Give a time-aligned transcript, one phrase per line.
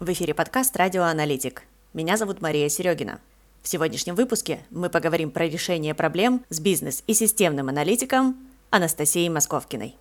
[0.00, 1.64] В эфире подкаст «Радиоаналитик».
[1.92, 3.20] Меня зовут Мария Серегина.
[3.60, 8.34] В сегодняшнем выпуске мы поговорим про решение проблем с бизнес- и системным аналитиком
[8.70, 9.96] Анастасией Московкиной.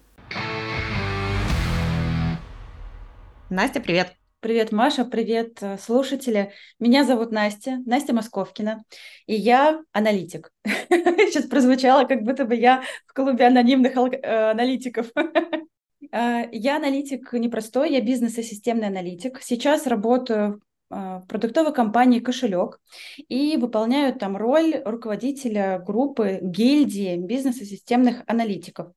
[3.50, 4.16] Настя, привет!
[4.40, 6.54] Привет, Маша, привет, э, слушатели.
[6.80, 8.86] Меня зовут Настя, Настя Московкина,
[9.26, 10.50] и я аналитик.
[10.66, 15.08] Сейчас прозвучало, как будто бы я в клубе анонимных э, аналитиков.
[16.12, 19.42] Э, я аналитик непростой, я бизнес и системный аналитик.
[19.42, 22.80] Сейчас работаю в продуктовой компании «Кошелек»
[23.28, 28.92] и выполняю там роль руководителя группы гильдии бизнеса системных аналитиков.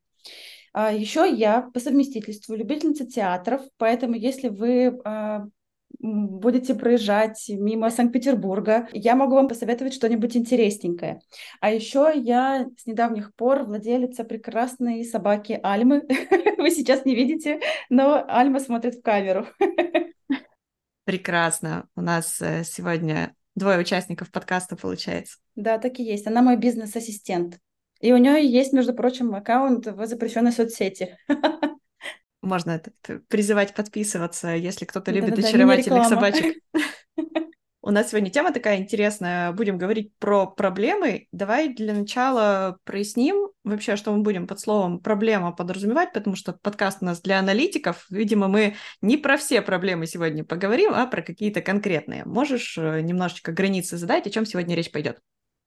[0.73, 5.45] А еще я по совместительству любительница театров, поэтому если вы а,
[6.02, 11.20] будете проезжать мимо Санкт-Петербурга, я могу вам посоветовать что-нибудь интересненькое.
[11.61, 16.03] А еще я с недавних пор владелица прекрасной собаки Альмы.
[16.59, 19.47] Вы сейчас не видите, но Альма смотрит в камеру.
[21.05, 21.89] Прекрасно.
[21.97, 25.39] У нас э, сегодня двое участников подкаста получается.
[25.55, 26.27] Да, так и есть.
[26.27, 27.59] Она мой бизнес-ассистент.
[28.00, 31.16] И у нее есть, между прочим, аккаунт в запрещенной соцсети.
[32.42, 32.82] Можно
[33.28, 36.56] призывать подписываться, если кто-то любит да, очаровательных собачек.
[37.84, 39.50] У нас сегодня тема такая интересная.
[39.50, 41.26] Будем говорить про проблемы.
[41.32, 46.98] Давай для начала проясним вообще, что мы будем под словом проблема подразумевать, потому что подкаст
[47.00, 48.06] у нас для аналитиков.
[48.08, 52.24] Видимо, мы не про все проблемы сегодня поговорим, а про какие-то конкретные.
[52.24, 55.18] Можешь э, немножечко границы задать, о чем сегодня речь пойдет?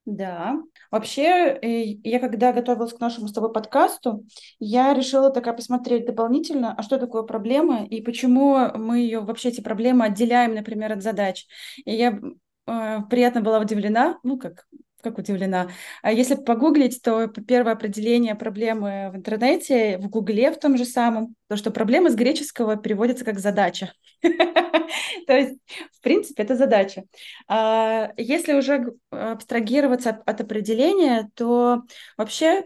[0.06, 0.62] Да.
[0.92, 4.24] Вообще, э, я когда готовилась к нашему с тобой подкасту,
[4.60, 9.62] я решила такая посмотреть дополнительно, а что такое проблема и почему мы ее вообще эти
[9.62, 11.48] проблемы отделяем, например, от задач.
[11.86, 12.20] И я
[12.68, 14.66] э, приятно была удивлена, ну как
[15.06, 15.70] как удивлена.
[16.02, 21.36] А если погуглить, то первое определение проблемы в интернете, в Гугле в том же самом,
[21.48, 23.94] то, что проблема с греческого переводится как задача.
[25.28, 25.60] То есть,
[25.94, 27.04] в принципе, это задача.
[27.48, 31.84] А если уже абстрагироваться от определения, то
[32.18, 32.66] вообще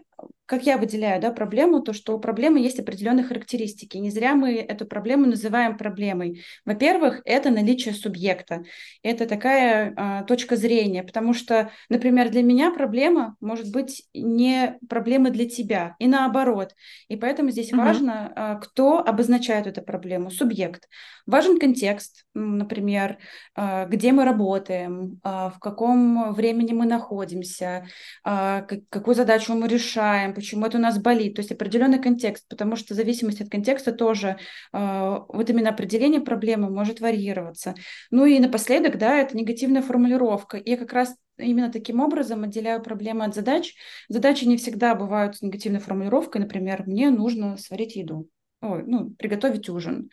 [0.50, 3.96] как я выделяю да, проблему, то что у проблемы есть определенные характеристики.
[3.98, 6.42] Не зря мы эту проблему называем проблемой.
[6.64, 8.64] Во-первых, это наличие субъекта.
[9.04, 15.30] Это такая а, точка зрения, потому что, например, для меня проблема может быть не проблема
[15.30, 16.74] для тебя, и наоборот.
[17.06, 17.82] И поэтому здесь угу.
[17.82, 20.88] важно, а, кто обозначает эту проблему, субъект.
[21.26, 23.18] Важен контекст, например,
[23.54, 27.86] а, где мы работаем, а, в каком времени мы находимся,
[28.24, 30.00] а, какую задачу мы решаем,
[30.34, 33.92] почему это у нас болит, то есть определенный контекст, потому что в зависимости от контекста
[33.92, 34.38] тоже
[34.72, 37.74] э, вот именно определение проблемы может варьироваться.
[38.10, 40.60] Ну и напоследок, да, это негативная формулировка.
[40.64, 43.74] Я как раз именно таким образом отделяю проблемы от задач.
[44.08, 48.28] Задачи не всегда бывают с негативной формулировкой, например, мне нужно сварить еду,
[48.60, 50.10] ой, ну, приготовить ужин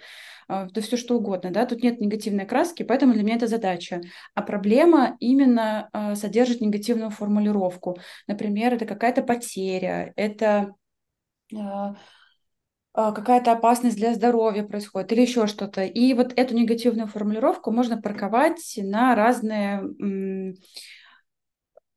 [0.48, 4.02] да все что угодно, да, тут нет негативной краски, поэтому для меня это задача.
[4.34, 7.98] А проблема именно э, содержит негативную формулировку.
[8.28, 10.74] Например, это какая-то потеря, это
[11.54, 11.58] э,
[12.94, 15.84] какая-то опасность для здоровья происходит или еще что-то.
[15.84, 19.84] И вот эту негативную формулировку можно парковать на разные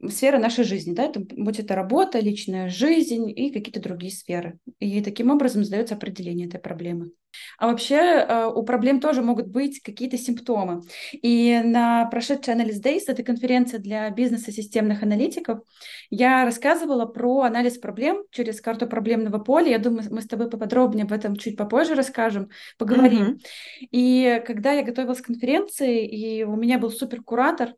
[0.08, 4.58] сферы нашей жизни, да, это, будь это работа, личная жизнь и какие-то другие сферы.
[4.78, 7.10] И таким образом задается определение этой проблемы.
[7.58, 10.82] А вообще э, у проблем тоже могут быть какие-то симптомы.
[11.12, 15.60] И на прошедшей анализ Days, это конференция для бизнеса системных аналитиков,
[16.08, 19.70] я рассказывала про анализ проблем через карту проблемного поля.
[19.70, 23.22] Я думаю, мы с тобой поподробнее об этом чуть попозже расскажем, поговорим.
[23.22, 23.88] Mm-hmm.
[23.92, 27.74] И когда я готовилась к конференции, и у меня был супер куратор,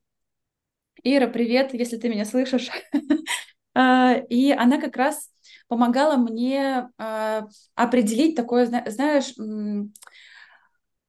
[1.05, 2.71] Ира, привет, если ты меня слышишь.
[3.75, 5.31] А, и она как раз
[5.67, 9.33] помогала мне а, определить такое, знаешь,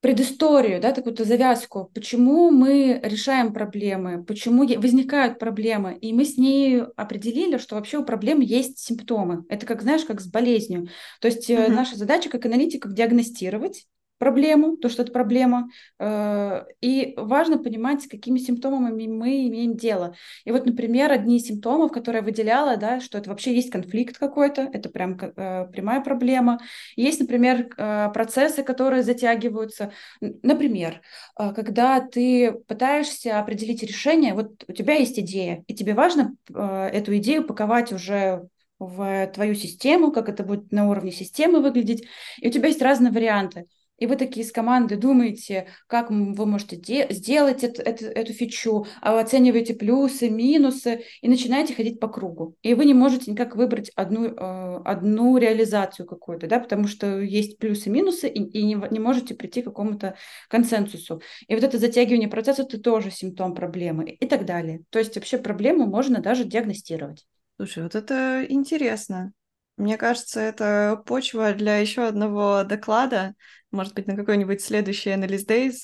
[0.00, 6.84] предысторию, да, такую-то завязку, почему мы решаем проблемы, почему возникают проблемы, и мы с ней
[6.96, 9.44] определили, что вообще у проблем есть симптомы.
[9.50, 10.88] Это как, знаешь, как с болезнью.
[11.20, 11.68] То есть mm-hmm.
[11.68, 13.84] наша задача как аналитиков диагностировать,
[14.24, 15.68] проблему, то, что это проблема.
[15.98, 20.14] Э, и важно понимать, с какими симптомами мы имеем дело.
[20.46, 24.16] И вот, например, одни из симптомов, которые я выделяла, да, что это вообще есть конфликт
[24.16, 26.58] какой-то, это прям э, прямая проблема.
[26.96, 29.92] Есть, например, э, процессы, которые затягиваются.
[30.20, 31.02] Например,
[31.36, 37.42] когда ты пытаешься определить решение, вот у тебя есть идея, и тебе важно эту идею
[37.42, 38.48] упаковать уже
[38.78, 42.06] в твою систему, как это будет на уровне системы выглядеть,
[42.38, 43.66] и у тебя есть разные варианты.
[44.04, 48.86] И вы такие из команды думаете, как вы можете де- сделать это, это, эту фичу,
[49.00, 52.54] а оцениваете плюсы, минусы, и начинаете ходить по кругу.
[52.60, 57.56] И вы не можете никак выбрать одну, э, одну реализацию какую-то, да, потому что есть
[57.56, 60.16] плюсы, минусы, и, и не, не можете прийти к какому-то
[60.50, 61.22] консенсусу.
[61.48, 64.82] И вот это затягивание процесса– это тоже симптом проблемы и так далее.
[64.90, 67.24] То есть вообще проблему можно даже диагностировать.
[67.56, 69.32] Слушай, вот это интересно.
[69.76, 73.34] Мне кажется, это почва для еще одного доклада,
[73.74, 75.74] может быть, на какой-нибудь следующий Analyst Days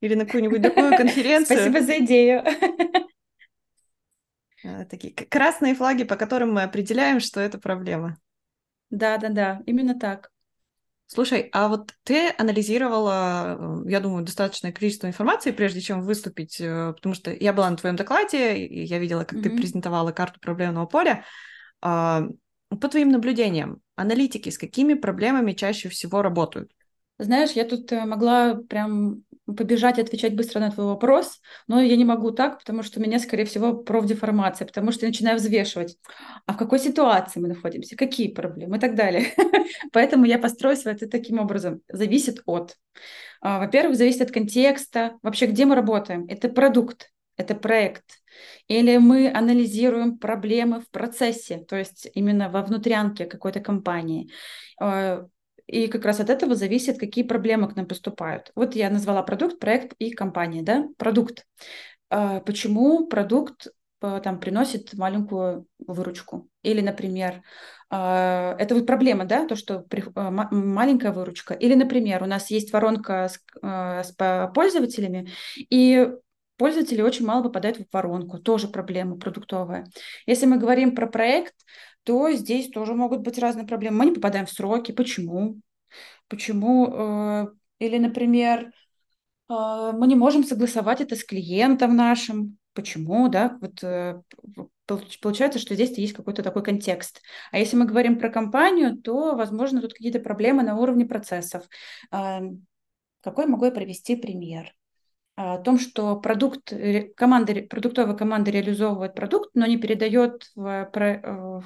[0.00, 1.58] или на какую-нибудь другую конференцию.
[1.58, 2.44] Спасибо за идею.
[4.62, 8.18] Э, такие красные флаги, по которым мы определяем, что это проблема.
[8.90, 10.30] Да, да, да, именно так.
[11.06, 16.92] Слушай, а вот ты анализировала, э, я думаю, достаточное количество информации, прежде чем выступить, э,
[16.94, 19.42] потому что я была на твоем докладе, и я видела, как mm-hmm.
[19.42, 21.24] ты презентовала карту проблемного поля.
[21.80, 22.28] А,
[22.68, 26.70] по твоим наблюдениям, аналитики с какими проблемами чаще всего работают?
[27.20, 32.04] Знаешь, я тут э, могла прям побежать отвечать быстро на твой вопрос, но я не
[32.04, 35.98] могу так, потому что у меня, скорее всего, профдеформация, потому что я начинаю взвешивать,
[36.46, 39.34] а в какой ситуации мы находимся, какие проблемы и так далее.
[39.92, 41.82] Поэтому я построю свой ответ таким образом.
[41.88, 42.76] Зависит от.
[43.42, 46.26] А, во-первых, зависит от контекста, вообще где мы работаем.
[46.28, 48.04] Это продукт, это проект,
[48.68, 54.30] или мы анализируем проблемы в процессе, то есть именно во внутрянке какой-то компании.
[55.70, 58.52] Э, и как раз от этого зависит, какие проблемы к нам поступают.
[58.54, 60.86] Вот я назвала продукт, проект и компания, да?
[60.98, 61.46] Продукт.
[62.10, 63.68] Э, почему продукт
[64.02, 66.48] э, там приносит маленькую выручку?
[66.62, 67.42] Или, например,
[67.92, 69.84] это вот проблема, да, то, что
[70.52, 71.54] маленькая выручка.
[71.54, 76.08] Или, например, у нас есть воронка с, с пользователями, и
[76.56, 79.86] пользователи очень мало попадают в воронку, тоже проблема продуктовая.
[80.26, 81.54] Если мы говорим про проект,
[82.04, 83.98] то здесь тоже могут быть разные проблемы.
[83.98, 84.92] Мы не попадаем в сроки.
[84.92, 85.60] Почему?
[86.28, 86.88] Почему?
[86.92, 87.46] Э,
[87.78, 88.72] или, например,
[89.48, 92.58] э, мы не можем согласовать это с клиентом нашим.
[92.72, 93.28] Почему?
[93.28, 93.58] Да?
[93.60, 94.20] Вот э,
[95.20, 97.20] получается, что здесь есть какой-то такой контекст.
[97.52, 101.68] А если мы говорим про компанию, то, возможно, тут какие-то проблемы на уровне процессов.
[102.10, 104.74] Какой могу я привести пример?
[105.36, 106.72] о том, что продукт,
[107.16, 111.60] команда, продуктовая команда реализовывает продукт, но не передает в, э,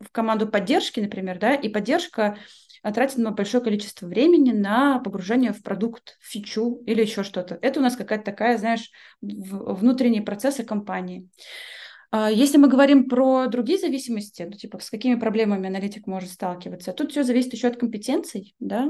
[0.00, 2.38] в команду поддержки, например, да, и поддержка
[2.82, 7.58] тратит на большое количество времени на погружение в продукт, в фичу или еще что-то.
[7.60, 11.28] Это у нас какая-то такая, знаешь, внутренние процессы компании.
[12.10, 16.92] А если мы говорим про другие зависимости, ну, типа с какими проблемами аналитик может сталкиваться,
[16.92, 18.88] тут все зависит еще от компетенций, да,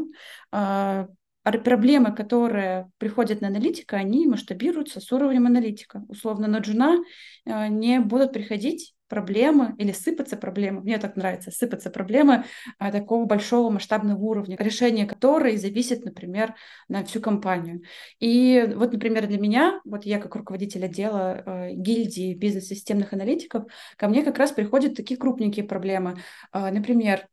[0.52, 1.08] а,
[1.42, 6.04] проблемы, которые приходят на аналитика, они масштабируются с уровнем аналитика.
[6.08, 7.02] Условно, на джуна
[7.44, 12.44] не будут приходить проблемы или сыпаться проблемы, мне так нравится, сыпаться проблемы
[12.78, 16.54] а, такого большого масштабного уровня, решение которой зависит, например,
[16.88, 17.82] на всю компанию.
[18.20, 23.64] И вот, например, для меня, вот я как руководитель отдела э, гильдии бизнес-системных аналитиков,
[23.96, 26.18] ко мне как раз приходят такие крупненькие проблемы.
[26.52, 27.26] Э, например,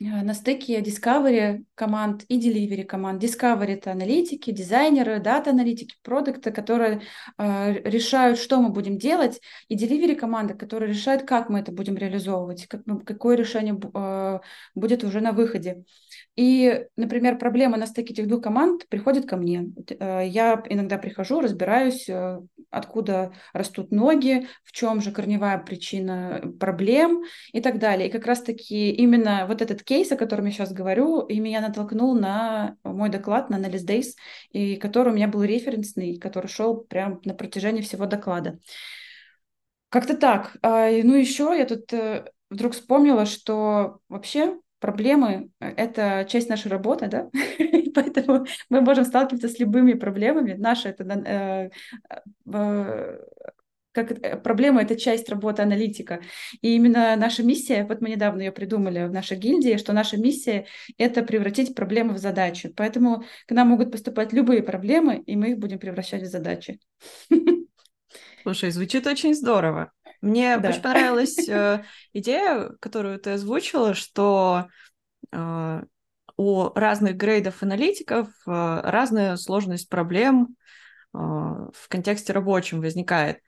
[0.00, 3.22] на стыке Discovery команд и Delivery команд.
[3.22, 7.02] Discovery— это аналитики, дизайнеры, дата-аналитики, продукты, которые
[7.36, 11.96] э, решают, что мы будем делать, и Delivery команда, которая решает, как мы это будем
[11.96, 14.40] реализовывать, как, ну, какое решение э,
[14.76, 15.82] будет уже на выходе.
[16.38, 19.72] И, например, проблема на стыке этих двух команд приходит ко мне.
[19.98, 22.38] Э, я иногда прихожу, разбираюсь, э,
[22.70, 28.08] откуда растут ноги, в чем же корневая причина проблем и так далее.
[28.08, 32.14] И как раз-таки именно вот этот кейс, о котором я сейчас говорю, и меня натолкнул
[32.14, 34.10] на мой доклад на Analyst Days,
[34.52, 38.60] и который у меня был референсный, который шел прямо на протяжении всего доклада.
[39.88, 40.56] Как-то так.
[40.62, 47.08] А, ну, еще я тут э, вдруг вспомнила, что вообще проблемы— это часть нашей работы,
[47.08, 47.30] да,
[47.94, 50.54] поэтому мы можем сталкиваться с любыми проблемами.
[50.54, 51.70] Наша это э,
[52.46, 53.18] э,
[53.92, 56.20] как э, проблема— это часть работы аналитика.
[56.60, 60.66] И именно наша миссия, вот мы недавно ее придумали в нашей гильдии, что наша миссия—
[60.98, 62.72] это превратить проблемы в задачи.
[62.76, 66.78] Поэтому к нам могут поступать любые проблемы, и мы их будем превращать в задачи.
[68.42, 69.92] Слушай, звучит очень здорово.
[70.20, 70.70] Мне да.
[70.70, 74.68] очень понравилась э, идея, которую ты озвучила, что
[75.32, 75.82] э,
[76.36, 80.56] у разных грейдов аналитиков э, разная сложность проблем
[81.14, 83.38] э, в контексте рабочем возникает.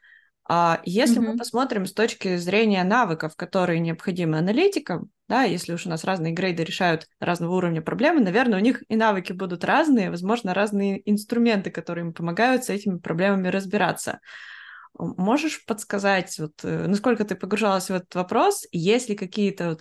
[0.53, 1.27] А если mm-hmm.
[1.27, 6.33] мы посмотрим с точки зрения навыков, которые необходимы аналитикам, да, если уж у нас разные
[6.33, 11.71] грейды решают разного уровня проблемы, наверное, у них и навыки будут разные, возможно, разные инструменты,
[11.71, 14.19] которые им помогают с этими проблемами разбираться.
[15.00, 19.80] Можешь подсказать, вот, э, насколько ты погружалась в этот вопрос, есть ли какие-то вот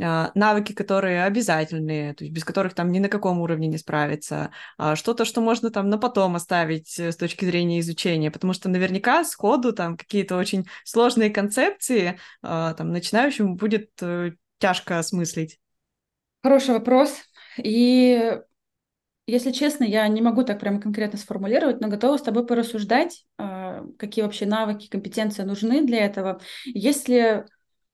[0.00, 4.52] а, навыки, которые обязательные, то есть без которых там ни на каком уровне не справиться,
[4.76, 8.68] а, что-то, что можно там на потом оставить э, с точки зрения изучения, потому что
[8.68, 15.58] наверняка сходу там какие-то очень сложные концепции а, там начинающему будет э, тяжко осмыслить.
[16.42, 17.16] Хороший вопрос.
[17.56, 18.38] И
[19.30, 23.26] если честно, я не могу так прямо конкретно сформулировать, но готова с тобой порассуждать,
[23.98, 26.40] какие вообще навыки, компетенции нужны для этого.
[26.64, 27.44] Если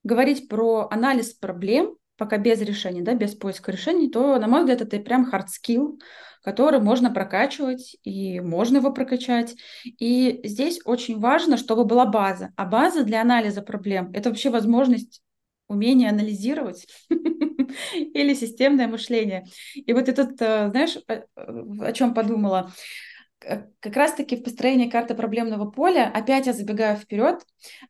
[0.04, 4.82] говорить про анализ проблем, пока без решений, да, без поиска решений, то, на мой взгляд,
[4.82, 5.98] это прям hard skill,
[6.42, 9.56] который можно прокачивать, и можно его прокачать.
[9.98, 12.52] И здесь очень важно, чтобы была база.
[12.56, 15.22] А база для анализа проблем– это вообще возможность
[15.66, 16.86] умение анализировать
[17.94, 19.44] или системное мышление.
[19.74, 22.72] И вот этот, э, знаешь, э, о чем подумала?
[23.80, 27.44] как раз-таки в построении карты проблемного поля, опять я забегаю вперед,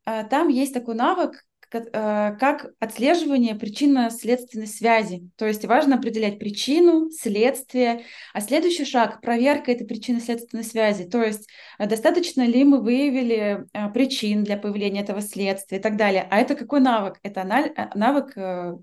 [0.04, 5.28] э, там есть такой навык, как отслеживание причинно-следственной связи.
[5.37, 11.04] То есть важно определять причину, следствие, а следующий шаг– проверка этой причинно-следственной связи.
[11.04, 15.97] То есть э, достаточно ли мы выявили э, причин для появления этого следствия и так
[15.97, 16.26] далее.
[16.30, 17.18] А это какой навык?
[17.23, 17.44] Это
[17.94, 18.35] навык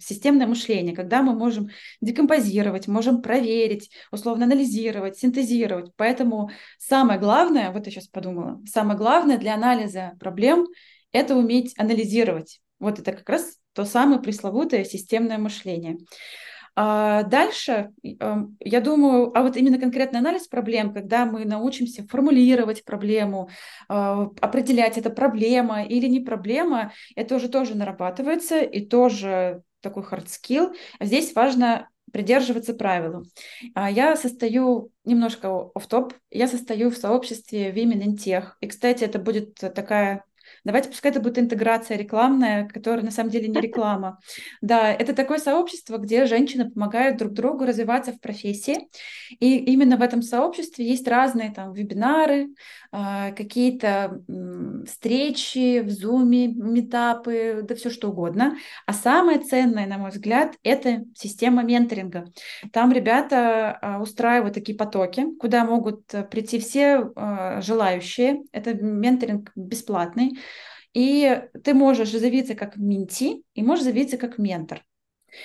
[0.02, 1.70] системное мышление, когда мы можем
[2.02, 5.92] декомпозировать, можем проверить, условно анализировать, синтезировать.
[5.96, 10.68] Поэтому самое главное, вот я сейчас подумала, самое главное для анализа проблем–
[11.12, 12.62] это уметь анализировать.
[12.82, 15.98] Вот это как раз то самое пресловутое системное мышление.
[16.76, 23.50] А дальше, я думаю, а вот именно конкретный анализ проблем, когда мы научимся формулировать проблему,
[23.90, 30.28] а, определять, это проблема или не проблема, это уже тоже нарабатывается и тоже такой hard
[30.28, 30.74] skill.
[31.02, 33.26] Здесь важно придерживаться правилам.
[33.74, 38.46] А я состою, немножко оф топ я состою в сообществе Women in Tech.
[38.62, 40.24] И, кстати, это будет такая
[40.64, 44.20] Давайте пускай это будет интеграция рекламная, которая на самом деле не реклама.
[44.62, 48.88] Да, это такое сообщество, где женщины помогают друг другу развиваться в профессии.
[49.40, 52.50] И именно в этом сообществе есть разные там вебинары,
[52.92, 54.22] а, какие-то
[54.86, 58.58] встречи в зуме, метапы, да все что угодно.
[58.86, 62.26] А самое ценное, на мой взгляд, это система менторинга.
[62.72, 68.44] Там ребята а, устраивают такие потоки, куда могут прийти все а, желающие.
[68.52, 70.38] Это менторинг бесплатный.
[70.94, 74.84] И ты можешь заявиться как менти и можешь заявиться как ментор.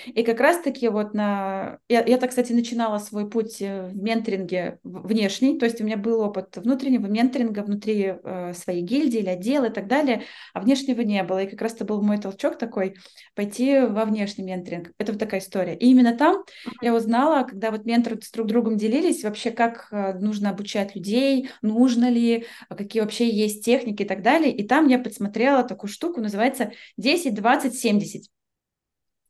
[0.05, 1.79] И как раз-таки вот на...
[1.89, 5.97] Я, я так, кстати, начинала свой путь э, в менторинге внешний, то есть у меня
[5.97, 11.01] был опыт внутреннего менторинга внутри э, своей гильдии или отдела и так далее, а внешнего
[11.01, 11.43] не было.
[11.43, 12.95] И как раз это был мой толчок такой,
[13.35, 14.91] пойти во внешний менторинг.
[14.97, 15.75] Это вот такая история.
[15.75, 16.43] И именно там
[16.81, 21.49] я узнала, когда вот менторы с друг другом делились, вообще как э, нужно обучать людей,
[21.61, 24.55] нужно ли, какие вообще есть техники и так далее.
[24.55, 28.36] И там я подсмотрела такую штуку, называется 10, 20, 70.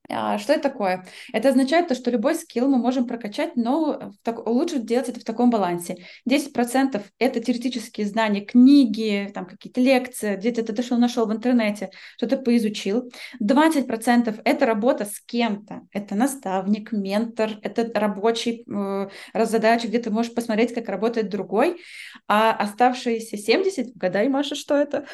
[0.09, 1.05] А, что это такое?
[1.33, 5.25] Это означает то, что любой скилл мы можем прокачать, но так, лучше делать это в
[5.25, 6.05] таком балансе.
[6.25, 12.37] 10% это теоретические знания, книги, там какие-то лекции, где-то ты что нашел в интернете, что-то
[12.37, 13.11] поизучил.
[13.43, 15.81] 20% это работа с кем-то.
[15.91, 19.09] Это наставник, ментор, это рабочий э,
[19.45, 21.81] задача, где ты можешь посмотреть, как работает другой.
[22.27, 25.05] А оставшиеся 70, угадай, Маша, что это?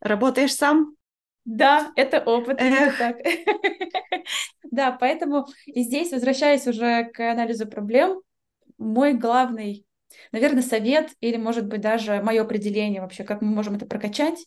[0.00, 0.96] Работаешь сам?
[1.44, 2.60] Да, это опыт.
[2.60, 2.98] Эх.
[2.98, 3.18] Так.
[4.70, 8.20] да, поэтому и здесь, возвращаясь уже к анализу проблем,
[8.78, 9.86] мой главный,
[10.32, 14.46] наверное, совет или, может быть, даже мое определение вообще, как мы можем это прокачать,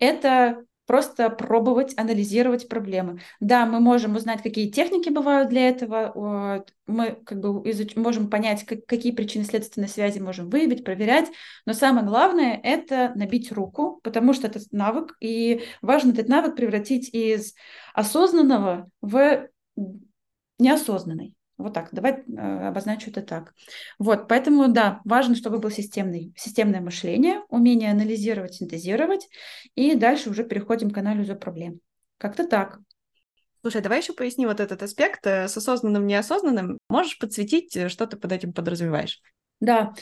[0.00, 3.20] это просто пробовать анализировать проблемы.
[3.40, 7.94] Да, мы можем узнать, какие техники бывают для этого, мы как бы изуч...
[7.94, 11.28] можем понять, как, какие причины следственной связи можем выявить, проверять,
[11.66, 17.10] но самое главное— это набить руку, потому что это навык, и важно этот навык превратить
[17.12, 17.54] из
[17.92, 19.46] осознанного в
[20.58, 21.34] неосознанный.
[21.58, 23.52] Вот так, давай э, обозначу это так.
[23.98, 29.28] Вот, поэтому, да, важно, чтобы был системный, системное мышление, умение анализировать, синтезировать,
[29.74, 31.80] и дальше уже переходим к анализу проблем.
[32.16, 32.78] Как-то так.
[33.60, 36.78] Слушай, давай еще поясни вот этот аспект э, с осознанным, неосознанным.
[36.88, 39.20] Можешь подсветить, э, что ты под этим подразумеваешь?
[39.60, 39.94] Да,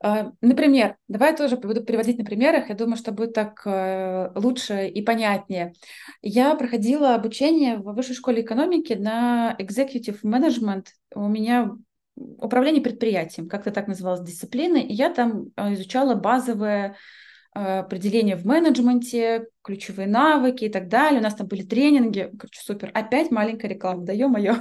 [0.00, 5.02] Например, давай тоже буду приводить на примерах, я думаю, что будет так э, лучше и
[5.02, 5.72] понятнее.
[6.22, 10.86] Я проходила обучение в высшей школе экономики на executive management.
[11.14, 11.72] У меня
[12.16, 16.96] управление предприятием, как-то так называлась дисциплина, и я там э, изучала базовое
[17.56, 21.18] э, определение в менеджменте, ключевые навыки и так далее.
[21.18, 22.30] У нас там были тренинги.
[22.38, 22.92] Короче, супер.
[22.94, 24.54] Опять маленькая реклама, да ё-моё.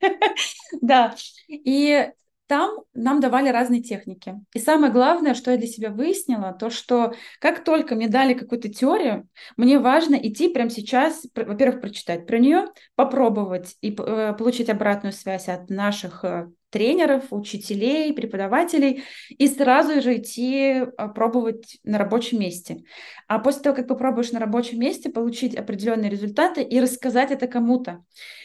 [0.82, 1.14] Да.
[1.48, 2.10] И
[2.46, 4.34] там нам давали разные техники.
[4.54, 8.68] И самое главное, что я для себя выяснила, то, что как только мне дали какую-то
[8.68, 15.12] теорию, мне важно идти прямо сейчас, во-первых, прочитать про нее, попробовать и э, получить обратную
[15.12, 22.40] связь от наших э, тренеров, учителей, преподавателей, и сразу же идти э, пробовать на рабочем
[22.40, 22.84] месте.
[23.28, 28.04] А после того, как попробуешь на рабочем месте, получить определенные результаты и рассказать это кому-то.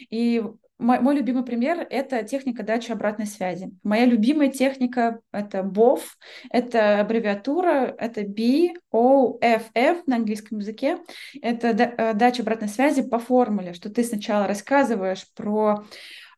[0.10, 0.42] И
[0.82, 3.72] мой, мой любимый пример– это техника дачи обратной связи.
[3.84, 6.02] Моя любимая техника– это BOF,
[6.50, 10.98] это аббревиатура, это B-O-F-F на английском языке.
[11.42, 15.86] Это э, дача обратной связи по формуле, что ты сначала рассказываешь про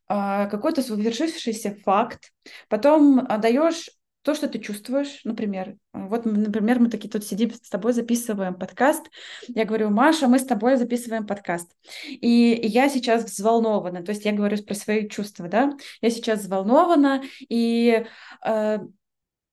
[0.08, 2.30] э, какой-то совершившийся факт,
[2.68, 3.88] потом даешь
[4.24, 5.76] то, что ты чувствуешь, например.
[5.92, 9.10] Вот, например, мы такие тут сидим с тобой, записываем подкаст.
[9.48, 11.70] Я говорю, Маша, мы с тобой записываем подкаст.
[12.08, 15.74] И я сейчас взволнована, то есть я говорю про свои чувства, да.
[16.00, 18.06] Я сейчас взволнована, и
[18.44, 18.78] э,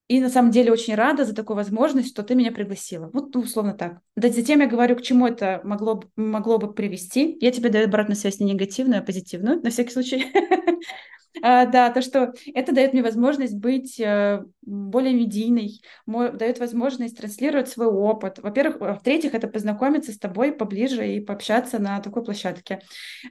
[0.07, 3.09] и на самом деле очень рада за такую возможность, что ты меня пригласила.
[3.13, 3.99] Вот ну, условно так.
[4.17, 7.37] Да, затем я говорю, к чему это могло, могло бы привести.
[7.39, 10.25] Я тебе даю обратную связь не негативную, а позитивную, на всякий случай.
[11.41, 17.69] А, да, то, что это дает мне возможность быть э, более медийной, дает возможность транслировать
[17.69, 18.39] свой опыт.
[18.39, 22.81] Во-первых, в-третьих, это познакомиться с тобой поближе и пообщаться на такой площадке.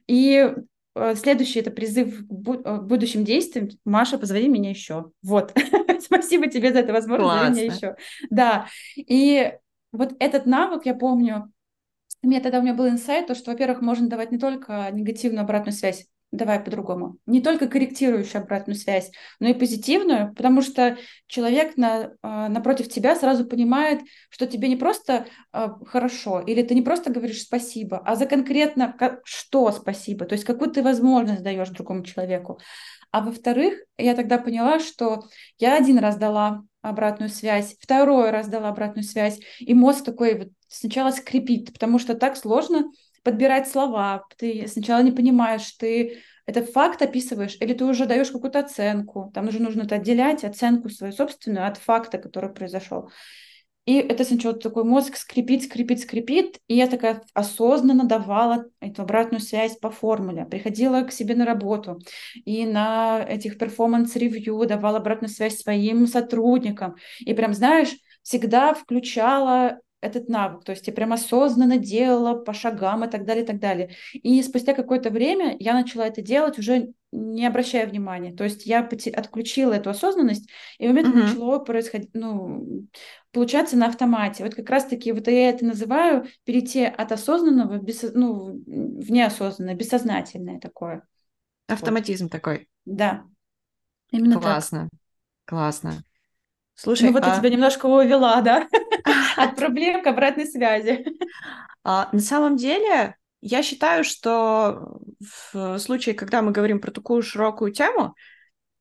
[0.06, 0.52] И
[0.94, 3.68] э, Следующий это призыв к э, будущим действиям.
[3.84, 5.12] Маша, позови меня еще.
[5.22, 5.52] Вот.
[6.00, 7.28] Спасибо тебе за эту возможность.
[7.48, 7.96] Позови меня еще.
[8.30, 8.66] Да.
[8.96, 9.52] И
[9.92, 11.52] вот этот навык, я помню,
[12.22, 15.42] у меня тогда у меня был инсайт, то, что, во-первых, можно давать не только негативную
[15.42, 19.10] обратную связь, давай по-другому, не только корректирующую обратную связь,
[19.40, 20.96] но и позитивную, потому что
[21.26, 26.74] человек на, а, напротив тебя сразу понимает, что тебе не просто э, хорошо, или ты
[26.74, 31.68] не просто говоришь спасибо, а за конкретно что спасибо, то есть какую ты возможность даешь
[31.70, 32.60] другому человеку.
[33.10, 35.24] А во-вторых, я тогда поняла, что
[35.58, 40.48] я один раз дала обратную связь, второй раз дала обратную связь, и мозг такой вот
[40.68, 42.84] сначала скрипит, потому что так сложно
[43.22, 48.60] подбирать слова, ты сначала не понимаешь, ты этот факт описываешь, или ты уже даешь какую-то
[48.60, 53.10] оценку, там уже нужно это отделять, оценку свою собственную от факта, который произошел.
[53.86, 59.40] И это сначала такой мозг скрипит, скрипит, скрипит, и я такая осознанно давала эту обратную
[59.40, 61.98] связь по формуле, приходила к себе на работу
[62.44, 67.90] и на этих performance review давала обратную связь своим сотрудникам, и прям, знаешь,
[68.22, 73.44] всегда включала этот навык, то есть я прям осознанно делала по шагам и так далее,
[73.44, 73.90] и так далее.
[74.14, 78.32] И спустя какое-то время я начала это делать уже не обращая внимания.
[78.32, 81.28] То есть я отключила эту осознанность, и у меня uh-huh.
[81.28, 82.86] начало происходить, ну,
[83.32, 84.44] получаться на автомате.
[84.44, 90.60] Вот как раз-таки вот я это называю перейти от осознанного без, ну, в неосознанное, бессознательное
[90.60, 91.02] такое.
[91.66, 92.32] Автоматизм вот.
[92.32, 92.68] такой.
[92.84, 93.24] Да.
[94.12, 94.82] Именно Классно.
[94.82, 95.00] Так.
[95.46, 96.04] Классно.
[96.74, 97.30] Слушай, ну вот а...
[97.30, 98.68] я тебя немножко увела, да?
[99.40, 101.04] От проблем к обратной связи.
[101.82, 105.00] А, на самом деле, я считаю, что
[105.52, 108.14] в случае, когда мы говорим про такую широкую тему,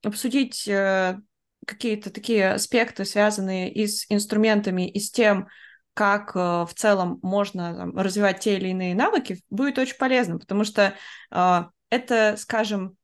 [0.04, 1.18] обсудить э,
[1.66, 5.48] какие-то такие аспекты, связанные и с инструментами, и с тем,
[5.94, 10.64] как э, в целом можно там, развивать те или иные навыки, будет очень полезно, потому
[10.64, 10.94] что
[11.32, 12.98] э, это, скажем,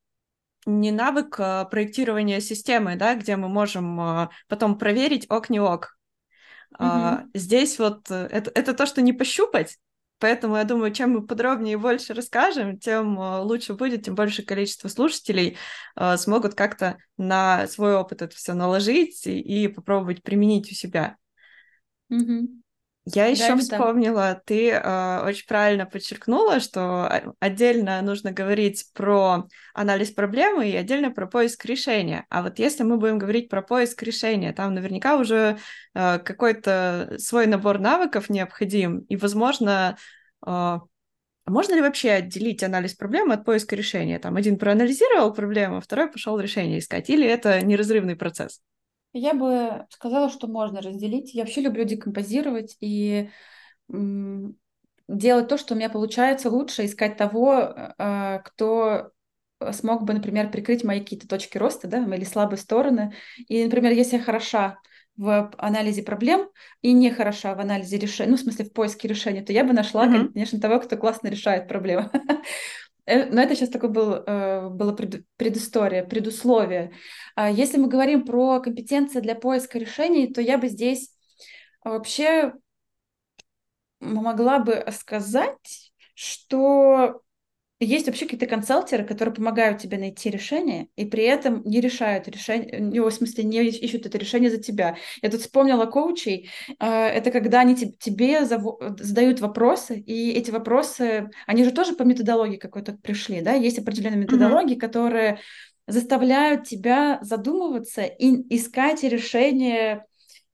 [0.65, 1.37] не навык
[1.69, 5.94] проектирования системы, да, где мы можем потом проверить ок не ок.
[6.79, 7.29] Mm-hmm.
[7.33, 9.77] Здесь вот э, это, это то, что не пощупать,
[10.19, 14.87] Поэтому я думаю, чем мы подробнее и больше расскажем, тем лучше будет, тем больше количество
[14.87, 15.57] слушателей
[15.95, 21.17] э, смогут как-то на свой опыт это все наложить и, и попробовать применить у себя.
[22.11, 22.45] Mm-hmm.
[23.13, 30.09] Я еще да, вспомнила, ты э, очень правильно подчеркнула, что отдельно нужно говорить про анализ
[30.09, 32.25] проблемы и отдельно про поиск решения.
[32.29, 35.59] А вот если мы будем говорить про поиск решения, там наверняка уже
[35.93, 39.97] э, какой-то свой набор навыков необходим, и, возможно,
[40.45, 40.79] э,
[41.45, 44.17] можно ли вообще отделить анализ проблемы от поиска решения?
[44.17, 48.61] Там один проанализировал проблему, второй пошел решение искать, или это неразрывный процесс?
[49.17, 51.33] Я бы сказала, что можно разделить.
[51.33, 53.29] Я вообще люблю декомпозировать и
[53.87, 59.11] делать то, что у меня получается лучше, искать того, э, кто
[59.71, 63.13] смог бы, например, прикрыть мои какие-то точки роста, да, или слабые стороны.
[63.47, 64.79] И, например, если я хороша
[65.15, 66.49] в анализе проблем
[66.81, 69.71] и не хороша в анализе решений, ну, в смысле, в поиске решения, то я бы
[69.71, 70.33] нашла, mm-hmm.
[70.33, 72.11] конечно, того, кто классно решает проблемы.
[73.05, 74.95] Э, но это сейчас такое был, э, было
[75.37, 76.93] предыстория, предусловие.
[77.35, 81.11] А если мы говорим про компетенции для поиска решений, то я бы здесь
[81.83, 82.53] вообще
[83.99, 87.21] могла бы сказать, что
[87.79, 92.79] есть вообще какие-то консалтеры, которые помогают тебе найти решение, и при этом не решают решение,
[92.79, 94.95] ну, в смысле, не ищут это решение за тебя.
[95.21, 96.49] Я тут вспомнила коучей.
[96.79, 102.57] А, это когда они тебе задают вопросы, и эти вопросы, они же тоже по методологии
[102.57, 103.53] какой-то пришли, да?
[103.53, 104.79] Есть определенные методологии, mm-hmm.
[104.79, 105.39] которые
[105.87, 110.05] заставляют тебя задумываться и искать решение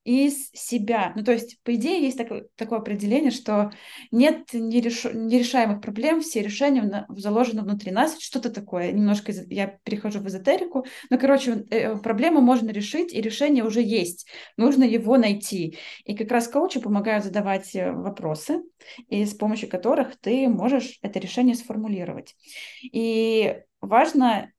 [0.03, 1.13] из себя.
[1.15, 3.71] Ну, то есть, по идее, есть такое, такое определение, что
[4.11, 5.05] нет нереш...
[5.05, 7.05] нерешаемых проблем, все решения на...
[7.09, 8.19] заложены внутри нас.
[8.19, 8.91] Что-то такое.
[8.91, 10.85] Немножко я перехожу в эзотерику.
[11.09, 14.27] Но, короче, э, проблему можно решить, и решение уже есть.
[14.57, 15.77] Нужно его найти.
[16.05, 18.63] И как раз коучи помогают задавать э, вопросы,
[19.07, 22.35] и с помощью которых ты можешь это решение сформулировать.
[22.81, 24.51] И важно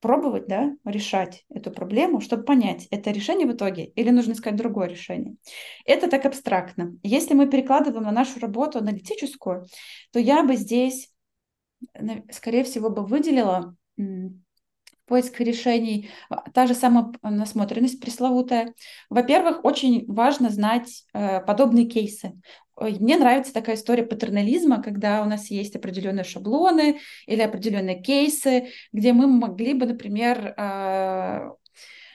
[0.00, 4.88] пробовать, да, решать эту проблему, чтобы понять, это решение в итоге или нужно искать другое
[4.88, 5.36] решение.
[5.84, 6.96] Это так абстрактно.
[7.02, 9.66] Если мы перекладываем на нашу работу аналитическую,
[10.12, 11.12] то я бы здесь,
[12.30, 13.76] скорее всего, бы выделила
[15.10, 16.08] поиск решений,
[16.54, 18.74] та же самая насмотренность пресловутая.
[19.10, 22.40] Во-первых, очень важно знать э, подобные кейсы.
[22.80, 29.12] Мне нравится такая история патернализма, когда у нас есть определенные шаблоны или определенные кейсы, где
[29.12, 31.50] мы могли бы, например, а,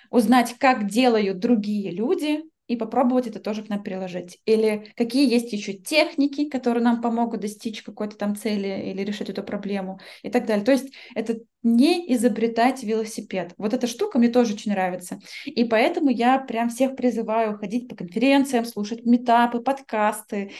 [0.09, 4.39] узнать, как делают другие люди, и попробовать это тоже к нам приложить.
[4.45, 9.43] Или какие есть еще техники, которые нам помогут достичь какой-то там цели или решить эту
[9.43, 10.65] проблему и так далее.
[10.65, 13.53] То есть это не изобретать велосипед.
[13.57, 15.19] Вот эта штука мне тоже очень нравится.
[15.45, 20.51] И поэтому я прям всех призываю ходить по конференциям, слушать метапы, подкасты.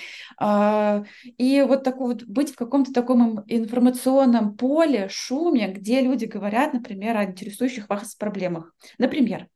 [0.42, 1.04] Э,
[1.38, 7.18] и вот, такой вот быть в каком-то таком информационном поле, шуме, где люди говорят, например,
[7.18, 8.74] о интересующих вас проблемах.
[8.98, 9.48] Например,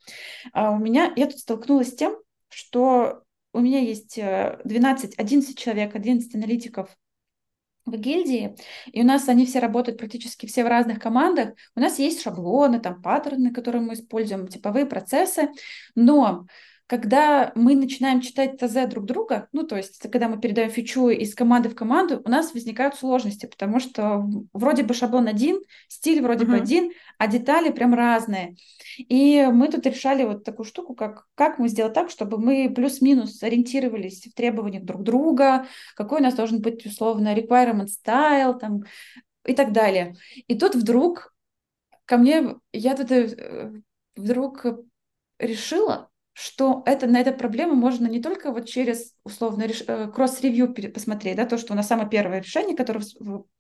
[0.54, 2.16] э, у меня, я тут столкнулась с тем,
[2.50, 6.96] что у меня есть 12, э, 11 человек, 11 аналитиков
[7.86, 8.56] в гильдии,
[8.92, 11.56] и у нас они все работают практически все в разных командах.
[11.76, 15.50] У нас есть шаблоны, там паттерны, которые мы используем, типовые процессы,
[15.96, 16.46] но
[16.90, 21.36] когда мы начинаем читать ТЗ друг друга, ну, то есть, когда мы передаем фичу из
[21.36, 26.46] команды в команду, у нас возникают сложности, потому что вроде бы шаблон один, стиль вроде
[26.46, 26.50] uh-huh.
[26.50, 28.56] бы один, а детали прям разные.
[28.98, 33.44] И мы тут решали вот такую штуку, как, как мы сделать так, чтобы мы плюс-минус
[33.44, 38.82] ориентировались в требованиях друг друга, какой у нас должен быть, условно, requirement style, там,
[39.46, 40.16] и так далее.
[40.48, 41.36] И тут вдруг
[42.06, 43.74] ко мне, я тут э,
[44.16, 44.66] вдруг
[45.38, 51.36] решила, что это, на эту проблему можно не только вот через условно э, кросс-ревью посмотреть,
[51.36, 53.04] да, то, что у нас самое первое решение, которое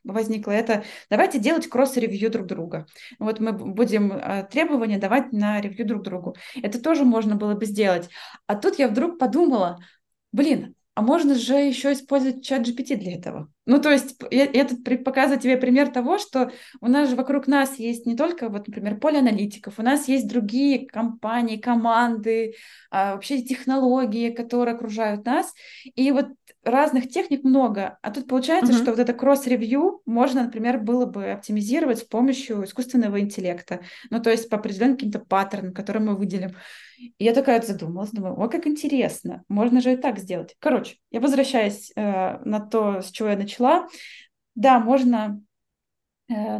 [0.06, 2.86] возникло, это давайте делать кросс-ревью друг друга.
[3.20, 6.36] Вот мы будем э, требования давать на ревью друг другу.
[6.56, 8.10] Это тоже можно было бы сделать.
[8.48, 9.80] А тут я вдруг подумала,
[10.32, 13.52] блин, а можно же еще использовать чат GPT для этого.
[13.65, 17.78] Ну, то есть я, тут показываю тебе пример того, что у нас же вокруг нас
[17.78, 22.56] есть не только, вот, например, поле аналитиков, у нас есть другие компании, команды,
[22.89, 25.54] а, вообще технологии, которые окружают нас.
[25.95, 26.30] И вот
[26.63, 27.98] разных техник много.
[28.02, 28.82] А тут получается, uh-huh.
[28.82, 33.82] что вот это кросс-ревью можно, например, было бы оптимизировать с помощью искусственного интеллекта.
[34.10, 36.56] Ну, то есть по определенным каким-то паттернам, которые мы выделим.
[37.00, 40.56] И я такая задумалась, думаю, о, как интересно, можно же и так сделать.
[40.60, 43.59] Короче, я возвращаюсь э, на то, с чего я начала.
[44.56, 45.41] Да, можно
[46.30, 46.58] э,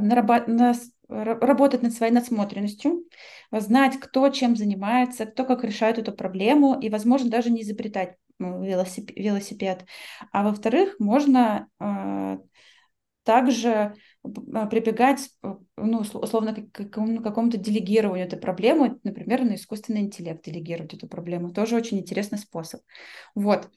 [1.10, 3.06] работать над своей насмотренностью,
[3.52, 8.64] знать, кто чем занимается, кто как решает эту проблему, и, возможно, даже не изобретать ну,
[8.64, 9.86] велосипед.
[10.32, 12.38] А во-вторых, можно э,
[13.24, 13.96] также
[14.54, 20.44] а, прибегать, э, ну, условно, к какому- какому-то делегированию этой проблемы, например, на искусственный интеллект
[20.44, 21.52] делегировать эту проблему.
[21.52, 22.82] Тоже очень интересный способ.
[23.36, 23.70] Вот.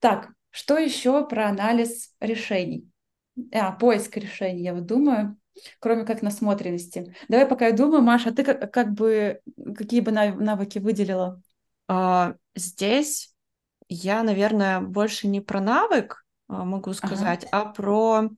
[0.00, 2.88] Так, что еще про анализ решений?
[3.52, 5.36] А, поиск решений, я вот думаю,
[5.80, 7.12] кроме как насмотренности.
[7.28, 9.40] Давай пока я думаю, Маша, а ты как, как бы,
[9.76, 11.42] какие бы навыки выделила?
[11.88, 13.34] А, здесь
[13.88, 17.70] я, наверное, больше не про навык а, могу сказать, ага.
[17.70, 18.30] а про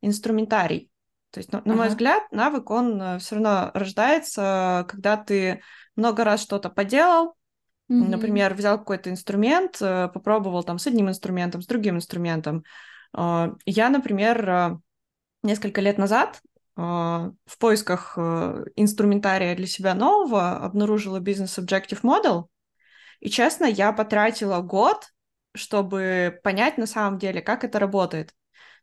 [0.00, 0.90] инструментарий.
[1.30, 5.62] То есть, на, на мой взгляд, навык, он э, все равно рождается, когда ты
[5.94, 7.36] много раз что-то поделал,
[7.90, 8.08] mm-hmm.
[8.08, 12.64] например, взял какой-то инструмент, э, попробовал там с одним инструментом, с другим инструментом.
[13.12, 14.78] А, я, например, э,
[15.42, 16.40] несколько лет назад
[16.76, 22.44] в поисках инструментария для себя нового обнаружила бизнес Objective Model,
[23.20, 25.08] и, честно, я потратила год,
[25.54, 28.34] чтобы понять на самом деле, как это работает.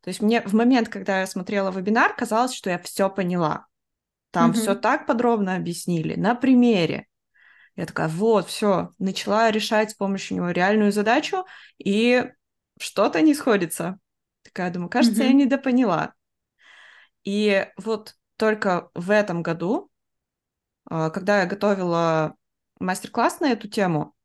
[0.02, 3.66] То есть мне в момент, когда я смотрела вебинар, казалось, что я все поняла.
[4.32, 4.54] Там mm-hmm.
[4.54, 7.07] все так подробно объяснили на примере.
[7.78, 11.46] Я такая, вот, все, начала решать с помощью него реальную задачу,
[11.78, 12.26] и
[12.80, 14.00] что-то не сходится.
[14.44, 15.28] Такая думаю, кажется, mm-hmm.
[15.28, 16.14] я недопоняла.
[17.24, 19.92] И вот только в этом году,
[20.90, 22.36] а, когда я готовила
[22.80, 24.16] мастер-класс на эту тему,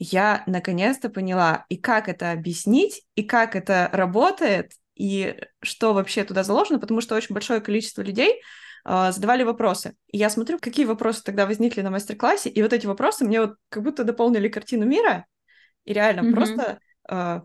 [0.00, 6.42] я наконец-то поняла, и как это объяснить, и как это работает, и что вообще туда
[6.42, 8.40] заложено, потому что очень большое количество людей
[8.84, 9.94] задавали вопросы.
[10.08, 13.56] И я смотрю, какие вопросы тогда возникли на мастер-классе, и вот эти вопросы мне вот
[13.68, 15.26] как будто дополнили картину мира,
[15.84, 16.34] и реально mm-hmm.
[16.34, 17.40] просто э,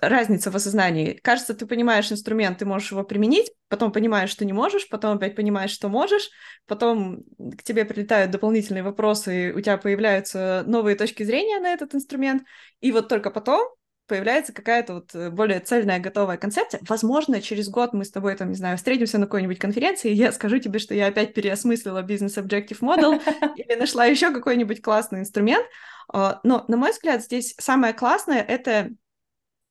[0.00, 1.18] разница в осознании.
[1.22, 5.34] Кажется, ты понимаешь инструмент, ты можешь его применить, потом понимаешь, что не можешь, потом опять
[5.34, 6.30] понимаешь, что можешь,
[6.66, 7.24] потом
[7.56, 12.44] к тебе прилетают дополнительные вопросы, у тебя появляются новые точки зрения на этот инструмент,
[12.80, 13.68] и вот только потом
[14.06, 16.80] появляется какая-то вот э, более цельная, готовая концепция.
[16.88, 20.32] Возможно, через год мы с тобой, там, не знаю, встретимся на какой-нибудь конференции, и я
[20.32, 23.20] скажу тебе, что я опять переосмыслила бизнес Objective Model
[23.56, 25.66] или нашла еще какой-нибудь классный инструмент.
[26.12, 28.90] А, но, на мой взгляд, здесь самое классное— это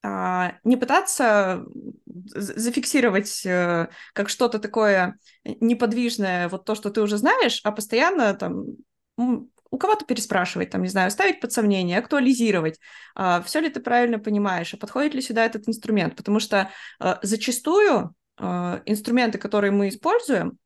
[0.02, 1.64] а, не пытаться
[2.06, 8.66] зафиксировать э, как что-то такое неподвижное, вот то, что ты уже знаешь, а постоянно там
[9.16, 12.78] у кого-то переспрашивать, там, не знаю, ставить под сомнение, актуализировать,
[13.14, 17.18] а, все ли ты правильно понимаешь, а подходит ли сюда этот инструмент, потому что а,
[17.22, 20.58] зачастую инструменты, которые мы используем,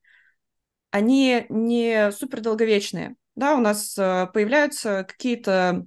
[0.90, 5.84] они не супер долговечные, да, у нас появляются какие-то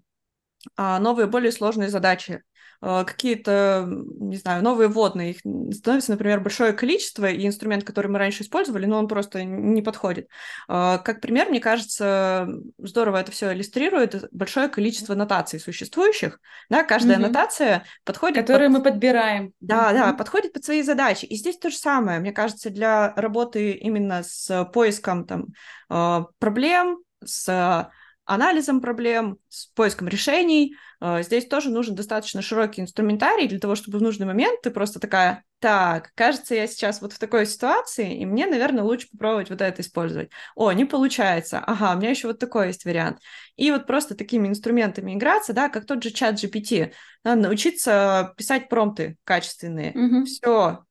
[0.78, 2.51] новые, более сложные задачи, Э,
[2.82, 8.42] какие-то, не знаю, новые водные, их становится, например, большое количество, и инструмент, который мы раньше
[8.42, 10.28] использовали, но он просто не подходит.
[10.68, 12.48] Э, как пример, мне кажется,
[12.80, 16.40] здорово это все иллюстрирует большое количество нотаций существующих,
[16.70, 17.28] да, каждая mm-hmm.
[17.28, 18.38] нотация подходит...
[18.40, 18.78] Которые под...
[18.80, 19.54] мы подбираем.
[19.60, 21.26] Да, да, подходит под свои задачи.
[21.26, 25.48] И здесь то же самое, мне кажется, для работы именно с поиском там
[25.90, 27.92] э, проблем, с
[28.34, 30.76] анализом проблем, с поиском решений.
[31.02, 35.00] Э, здесь тоже нужен достаточно широкий инструментарий для того, чтобы в нужный момент ты просто
[35.00, 39.62] такая, так, кажется, я сейчас вот в такой ситуации, и мне, наверное, лучше попробовать вот
[39.62, 40.32] это использовать.
[40.56, 41.60] О, не получается.
[41.60, 43.20] Ага, у меня еще вот такой есть вариант.
[43.58, 48.70] И вот просто такими инструментами играться, да, как тот же чат GPT, надо научиться писать
[48.70, 49.94] промпты качественные.
[49.94, 50.26] Mm-hmm.
[50.26, 50.86] Все.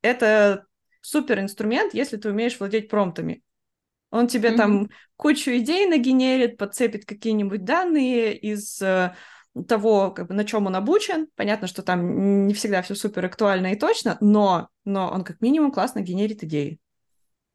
[0.00, 0.64] Это
[1.02, 3.42] супер инструмент, если ты умеешь владеть промптами.
[4.12, 4.56] Он тебе mm-hmm.
[4.56, 9.14] там кучу идей нагенерит, подцепит какие-нибудь данные из э,
[9.66, 11.26] того, как бы, на чем он обучен.
[11.34, 15.72] Понятно, что там не всегда все супер актуально и точно, но, но он как минимум
[15.72, 16.78] классно генерит идеи.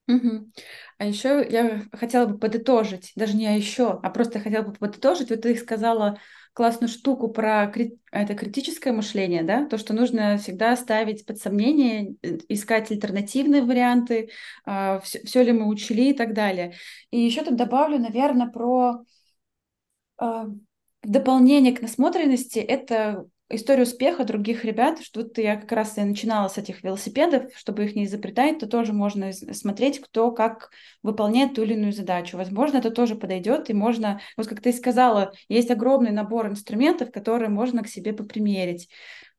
[0.08, 0.52] Угу.
[1.00, 5.30] А еще я хотела бы подытожить, даже не а еще, а просто хотела бы подытожить.
[5.30, 6.20] Вот ты сказала
[6.58, 8.00] классную штуку про крит...
[8.12, 14.22] это критическое мышление, да, то, что нужно всегда ставить под сомнение, э, искать альтернативные варианты,
[14.24, 14.30] э,
[14.66, 16.74] а, все, все ли мы учли и так далее.
[17.12, 19.04] И еще тут добавлю, наверное, про
[20.20, 20.46] э,
[21.04, 26.48] дополнение к насмотренности, это историю успеха других ребят, что вот я как раз и начинала
[26.48, 30.70] с этих велосипедов, чтобы их не изобретать, то тоже можно смотреть, кто как
[31.04, 32.38] выполняет ту или иную задачу.
[32.38, 37.50] Возможно, это тоже подойдет, и можно, вот как ты сказала, есть огромный набор инструментов, которые
[37.50, 38.90] можно к себе попримерить.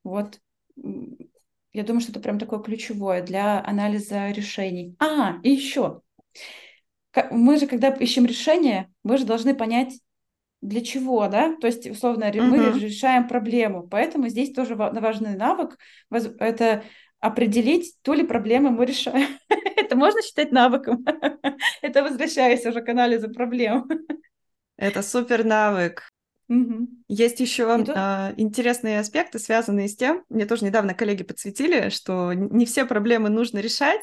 [0.03, 0.39] Вот
[0.75, 4.95] я думаю, что это прям такое ключевое для анализа решений.
[4.99, 6.01] А, и еще.
[7.31, 9.99] Мы же, когда ищем решение, мы же должны понять,
[10.61, 12.41] для чего, да, то есть, условно, uh-huh.
[12.41, 15.77] мы решаем проблему, поэтому здесь тоже важный навык,
[16.11, 16.83] это
[17.19, 19.37] определить, ту ли проблему мы решаем.
[19.75, 21.05] это можно считать навыком.
[21.81, 23.89] это возвращаясь уже к анализу проблем.
[24.77, 26.09] это супер навык.
[26.47, 26.87] Угу.
[27.07, 27.91] Есть еще тут...
[27.95, 33.29] а, интересные аспекты, связанные с тем, мне тоже недавно коллеги подсветили, что не все проблемы
[33.29, 34.01] нужно решать,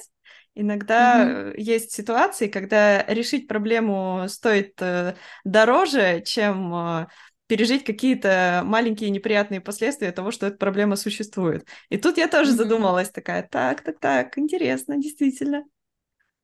[0.58, 1.60] Иногда угу.
[1.60, 5.14] есть ситуации, когда решить проблему стоит э,
[5.44, 7.06] дороже, чем э,
[7.46, 11.68] пережить какие-то маленькие неприятные последствия того, что эта проблема существует.
[11.90, 15.64] И тут я тоже mm задумалась такая, так, так, так, интересно, действительно.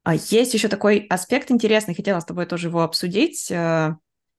[0.05, 3.51] А есть еще такой аспект интересный, хотела с тобой тоже его обсудить.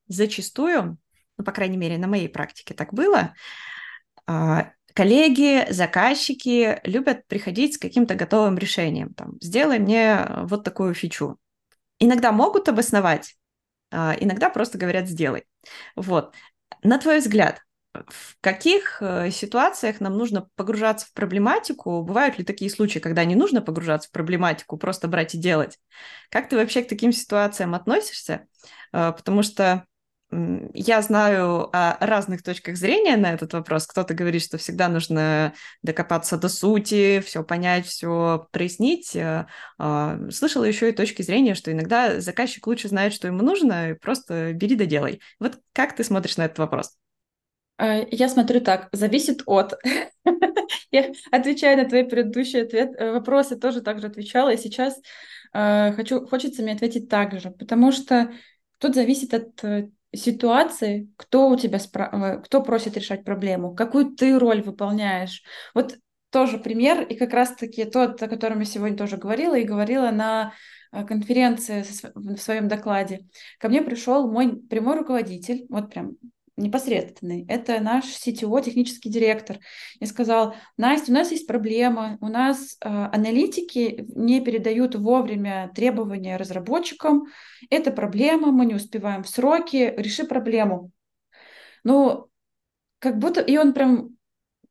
[0.06, 0.98] Зачастую,
[1.36, 3.34] ну, по крайней мере, на моей практике так было,
[4.26, 9.12] а, коллеги, заказчики любят приходить с каким-то готовым решением.
[9.14, 11.38] Там, сделай мне э, вот такую фичу.
[11.98, 13.36] Иногда могут обосновать,
[13.90, 15.44] а, иногда просто говорят сделай.
[15.96, 16.34] Вот.
[16.82, 17.60] На твой взгляд,
[17.94, 22.02] в каких э, ситуациях нам нужно погружаться в проблематику?
[22.02, 25.78] Бывают ли такие случаи, когда не нужно погружаться в проблематику, просто брать и делать?
[26.30, 28.46] Как ты вообще к таким ситуациям относишься?
[28.92, 29.86] Э, потому что
[30.30, 33.86] я знаю о разных точках зрения на этот вопрос.
[33.86, 39.14] Кто-то говорит, что всегда нужно докопаться до сути, все понять, все прояснить.
[39.14, 39.46] Э,
[39.78, 43.94] а, слышала еще и точки зрения, что иногда заказчик лучше знает, что ему нужно, и
[43.94, 45.20] просто бери да делай.
[45.38, 46.96] Вот как ты смотришь на этот вопрос?
[47.78, 49.74] Э, я смотрю так, зависит от.
[50.90, 55.00] Я отвечаю на твои предыдущие ответ, э, вопросы, тоже так же отвечала, и сейчас
[55.56, 58.32] хочу, хочется мне ответить так же, потому что
[58.80, 59.62] тут зависит от
[60.16, 65.42] ситуации, кто у тебя спра- кто просит решать проблему, какую ты роль выполняешь.
[65.74, 65.96] Вот
[66.30, 70.52] тоже пример, и как раз-таки тот, о котором я сегодня тоже говорила, и говорила на
[70.90, 73.26] конференции в своем докладе.
[73.58, 76.16] Ко мне пришел мой прямой руководитель, вот прям
[76.56, 79.58] непосредственный, это наш CTO, технический директор,
[79.98, 86.36] и сказал, Настя, у нас есть проблема, у нас э, аналитики не передают вовремя требования
[86.36, 87.24] разработчикам,
[87.70, 90.90] это проблема, мы не успеваем в сроки, реши проблему.
[91.82, 92.28] Ну,
[92.98, 94.16] как будто, и он прям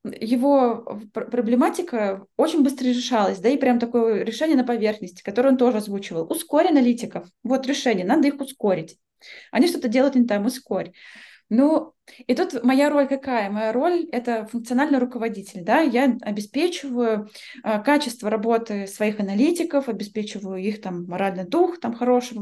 [0.04, 5.78] его проблематика очень быстро решалась, да, и прям такое решение на поверхности, которое он тоже
[5.78, 6.30] озвучивал.
[6.30, 7.28] Ускорь аналитиков.
[7.44, 8.98] Вот решение, надо их ускорить.
[9.52, 10.92] Они что-то делают не там, ускорь.
[11.54, 11.94] Ну,
[12.26, 13.52] и тут моя роль какая?
[13.52, 17.30] Моя роль— это функциональный руководитель, да, я обеспечиваю
[17.64, 22.42] э, качество работы своих аналитиков, обеспечиваю их там моральный дух, там хорошее,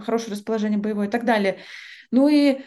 [0.00, 1.58] хорошее расположение боевое и так далее.
[2.12, 2.60] Ну и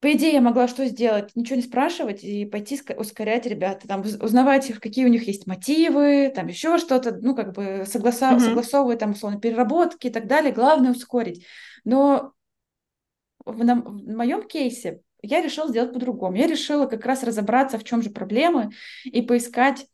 [0.00, 1.32] по идее, я могла что сделать?
[1.34, 6.32] Ничего не спрашивать и пойти ускорять ребят, там, узнавать их, какие у них есть мотивы,
[6.34, 8.40] там еще что-то, ну, как бы согласа- mm-hmm.
[8.40, 10.52] согласовывать, там, условно, переработки и так далее.
[10.52, 11.44] Главное ускорить.
[11.84, 12.32] Но
[13.52, 16.36] в, на, в моем кейсе я решила сделать по-другому.
[16.36, 18.70] Я решила как раз разобраться, в чем же проблемы,
[19.04, 19.86] и поискать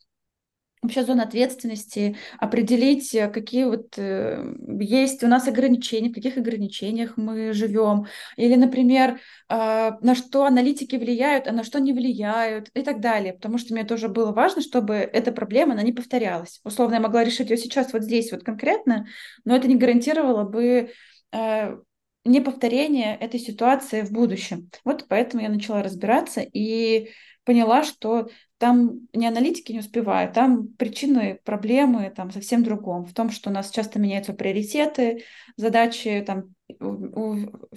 [0.85, 7.17] вообще зоны ответственности, определить, э, какие вот э, есть у нас ограничения, в каких ограничениях
[7.17, 12.83] мы живем, или, например, э, на что аналитики влияют, а на что не влияют, и
[12.83, 13.33] так далее.
[13.33, 16.61] Потому что мне тоже было важно, чтобы эта проблема, она не повторялась.
[16.65, 19.07] Условно, я могла решить ее сейчас вот здесь вот конкретно,
[19.45, 20.91] но это не гарантировало бы
[21.33, 21.77] э,
[22.25, 24.71] не повторение этой ситуации в будущем.
[24.85, 27.11] Вот поэтому я начала разбираться и
[27.45, 33.29] поняла, что там не аналитики не успевают, там причины проблемы там совсем другом, в том,
[33.29, 35.25] что у нас часто меняются приоритеты,
[35.57, 36.55] задачи, там,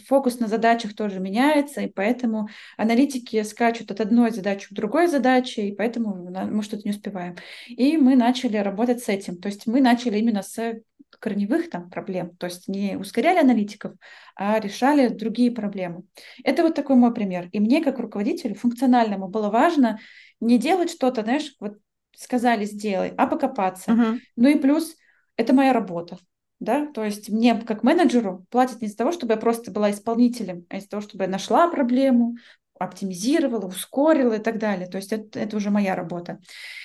[0.07, 5.67] фокус на задачах тоже меняется, и поэтому аналитики скачут от одной задачи к другой задаче,
[5.67, 7.35] и поэтому мы что-то не успеваем.
[7.67, 10.75] И мы начали работать с этим, то есть мы начали именно с
[11.19, 13.93] корневых там проблем, то есть не ускоряли аналитиков,
[14.35, 16.03] а решали другие проблемы.
[16.43, 17.49] Это вот такой мой пример.
[17.51, 19.99] И мне, как руководителю функциональному, было важно
[20.39, 21.77] не делать что-то, знаешь, вот
[22.15, 23.91] сказали сделай, а покопаться.
[23.91, 24.19] Uh-huh.
[24.35, 24.95] Ну и плюс
[25.35, 26.17] это моя работа.
[26.59, 26.87] Да?
[26.87, 30.77] То есть мне как менеджеру платят не из-за того, чтобы я просто была исполнителем, а
[30.77, 32.35] из-за того, чтобы я нашла проблему,
[32.79, 34.87] оптимизировала, ускорила и так далее.
[34.87, 36.39] То есть это, это уже моя работа.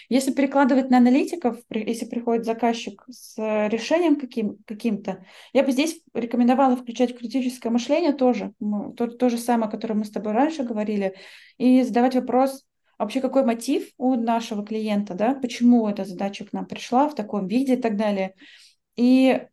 [0.09, 3.37] Если перекладывать на аналитиков, если приходит заказчик с
[3.69, 8.53] решением каким, каким-то, я бы здесь рекомендовала включать критическое мышление тоже,
[8.97, 11.15] то, то же самое, о котором мы с тобой раньше говорили,
[11.59, 12.65] и задавать вопрос,
[12.99, 17.15] а вообще какой мотив у нашего клиента, да, почему эта задача к нам пришла в
[17.15, 18.35] таком виде и так далее.
[18.97, 19.47] И,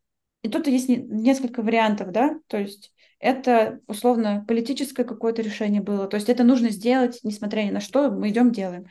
[0.44, 6.08] и тут есть несколько вариантов, да, то есть это условно политическое какое-то решение было.
[6.08, 8.86] То есть это нужно сделать, несмотря ни на что, мы идем делаем.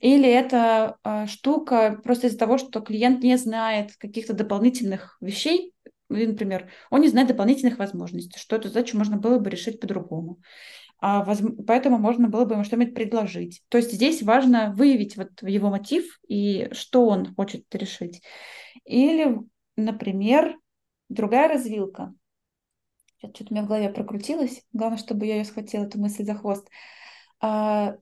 [0.00, 5.72] Или это э, штука просто из-за того, что клиент не знает каких-то дополнительных вещей,
[6.10, 10.40] например, он не знает дополнительных возможностей, что эту задачу можно было бы решить по-другому.
[10.98, 11.40] А, воз...
[11.66, 13.62] Поэтому можно было бы ему что-нибудь предложить.
[13.68, 18.20] То есть здесь важно выявить вот его мотив и что он хочет решить.
[18.84, 19.38] Или,
[19.76, 20.58] например,
[21.08, 22.12] другая развилка
[23.20, 24.62] что-то у меня в голове прокрутилось.
[24.72, 26.68] Главное, чтобы я ее схватила, эту мысль за хвост.
[27.40, 27.96] А,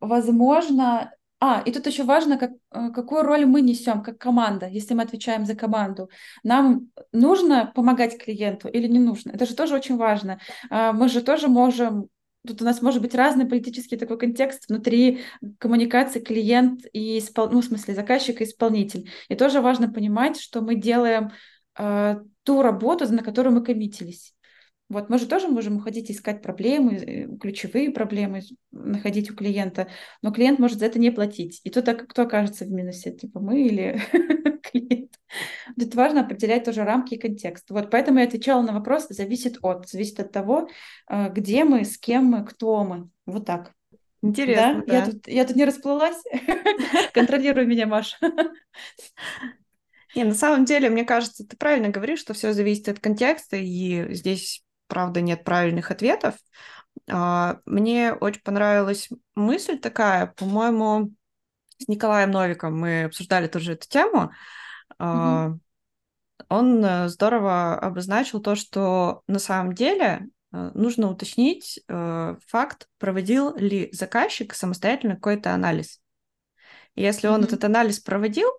[0.00, 4.94] возможно, а, и тут еще важно, как, э, какую роль мы несем как команда, если
[4.94, 6.08] мы отвечаем за команду.
[6.44, 9.32] Нам нужно помогать клиенту или не нужно?
[9.32, 10.38] Это же тоже очень важно.
[10.70, 12.08] А, мы же тоже можем
[12.44, 15.20] Тут у нас может быть разный политический такой контекст внутри
[15.58, 17.48] коммуникации клиент и испол...
[17.50, 19.08] ну, в смысле заказчик и исполнитель.
[19.28, 21.30] И тоже важно понимать, что мы делаем
[21.78, 24.34] э, ту работу, на которую мы коммитились.
[24.92, 29.88] Вот мы же тоже можем уходить искать проблемы, э, ключевые проблемы находить у клиента,
[30.20, 31.60] но клиент может за это не платить.
[31.64, 33.98] И тут кто окажется в минусе, типа мы или
[34.62, 35.12] клиент?
[35.78, 37.70] Тут важно определять тоже рамки и контекст.
[37.70, 40.68] Вот поэтому я отвечала на вопрос, зависит от, зависит от того,
[41.08, 43.08] э, где мы, с кем мы, кто мы.
[43.24, 43.72] Вот так.
[44.20, 44.86] Интересно, да?
[44.86, 44.98] да.
[44.98, 46.22] Я, тут, я тут не расплылась?
[47.14, 48.16] Контролируй меня, Маша.
[50.14, 54.14] Не, на самом деле, мне кажется, ты правильно говоришь, что все зависит от контекста, и
[54.14, 56.34] здесь, правда, нет правильных ответов.
[57.10, 61.12] А, мне очень понравилась мысль такая, по-моему,
[61.78, 64.32] с Николаем Новиком мы обсуждали тоже эту тему.
[64.98, 65.58] Mm-hmm.
[66.48, 73.56] Он э, здорово обозначил то, что на самом деле э, нужно уточнить э, факт, проводил
[73.56, 76.00] ли заказчик самостоятельно какой-то анализ.
[76.94, 77.44] если он mm-hmm.
[77.44, 78.50] этот анализ проводил,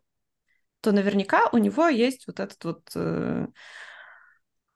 [0.83, 3.47] то наверняка у него есть вот этот вот э,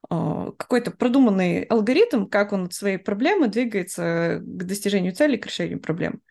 [0.09, 5.81] э, какой-то продуманный алгоритм, как он от своей проблемы двигается к достижению цели, к решению
[5.81, 6.21] проблем.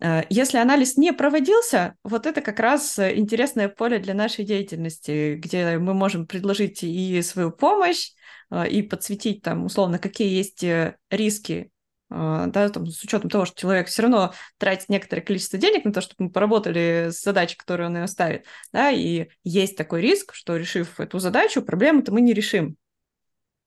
[0.00, 5.78] Э, если анализ не проводился, вот это как раз интересное поле для нашей деятельности, где
[5.78, 8.10] мы можем предложить и свою помощь,
[8.50, 11.70] э, и подсветить там условно, какие есть э, риски,
[12.10, 16.00] да, там, с учетом того, что человек все равно тратит некоторое количество денег на то,
[16.00, 20.56] чтобы мы поработали с задачей, которую он ее ставит, да, и есть такой риск, что
[20.56, 22.76] решив эту задачу, проблему-то мы не решим.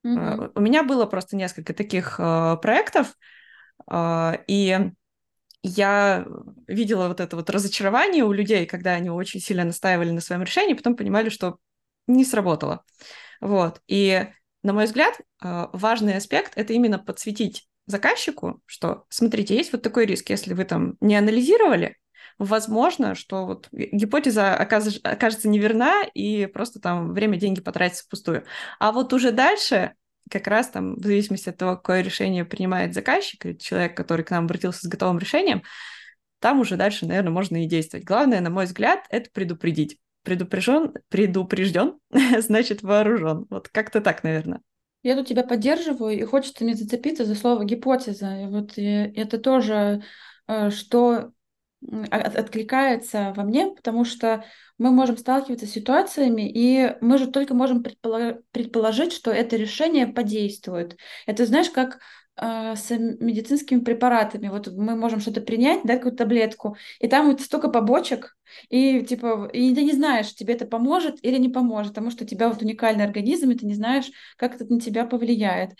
[0.05, 0.51] Mm-hmm.
[0.55, 3.17] У меня было просто несколько таких проектов,
[3.89, 4.79] и
[5.65, 6.27] я
[6.67, 10.73] видела вот это вот разочарование у людей, когда они очень сильно настаивали на своем решении,
[10.73, 11.57] потом понимали, что
[12.05, 12.83] не сработало.
[13.39, 13.81] Вот.
[13.87, 14.27] И,
[14.61, 20.05] на мой взгляд, э, важный аспект— это именно подсветить заказчику, что, смотрите, есть вот такой
[20.05, 21.97] риск, если вы там не анализировали,
[22.37, 28.45] возможно, что вот гипотеза окажется неверна и просто там время, деньги потратится впустую.
[28.79, 29.93] А вот уже дальше
[30.29, 34.45] как раз там, в зависимости от того, какое решение принимает заказчик человек, который к нам
[34.45, 35.63] обратился с готовым решением,
[36.39, 38.05] там уже дальше, наверное, можно и действовать.
[38.05, 39.97] Главное, на мой взгляд, это предупредить.
[40.23, 41.99] Предупрежден, предупрежден,
[42.39, 43.45] значит вооружен.
[43.49, 44.61] Вот как-то так, наверное.
[45.03, 48.43] Я тут тебя поддерживаю, и хочется мне зацепиться за слово гипотеза.
[48.43, 50.03] И вот и это тоже,
[50.47, 51.31] э, что
[52.11, 54.45] откликается во мне, потому что
[54.77, 60.97] мы можем сталкиваться с ситуациями, и мы же только можем предположить, что это решение подействует.
[61.25, 61.99] Это знаешь, как э,
[62.35, 64.47] с медицинскими препаратами.
[64.49, 68.35] Вот мы можем что-то принять, да, какую-то таблетку, и там вот столько побочек,
[68.69, 72.27] и типа, и ты не знаешь, тебе это поможет или не поможет, потому что у
[72.27, 75.71] тебя вот уникальный организм, и ты не знаешь, как это на тебя повлияет.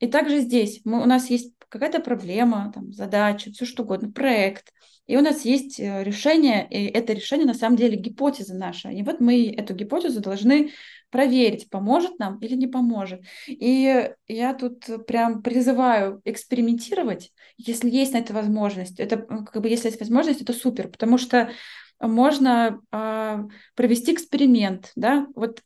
[0.00, 4.74] И также здесь мы, у нас есть какая-то проблема, там, задача, все что угодно, проект,
[5.06, 8.90] и у нас есть э, решение, и это решение на самом деле гипотеза наша.
[8.90, 10.72] И вот мы эту гипотезу должны
[11.08, 13.22] проверить, поможет нам или не поможет.
[13.48, 19.00] И я тут прям призываю экспериментировать, если есть на это возможность.
[19.00, 21.50] Это как бы если есть возможность, это супер, потому что
[21.98, 23.44] можно э,
[23.74, 25.62] провести эксперимент, да, вот,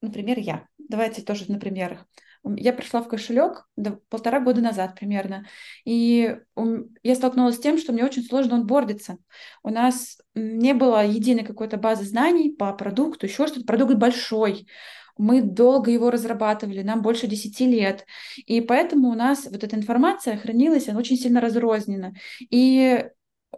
[0.00, 0.66] например, я.
[0.78, 2.06] Давайте тоже на примерах.
[2.44, 3.68] Я пришла в кошелек
[4.08, 5.46] полтора года назад примерно,
[5.84, 6.38] и
[7.02, 9.18] я столкнулась с тем, что мне очень сложно онбордиться.
[9.62, 13.64] У нас не было единой какой-то базы знаний по продукту, еще что-то.
[13.64, 14.66] Продукт большой,
[15.16, 18.06] мы долго его разрабатывали, нам больше 10 лет.
[18.46, 22.14] И поэтому у нас вот эта информация хранилась, она очень сильно разрознена.
[22.40, 23.04] И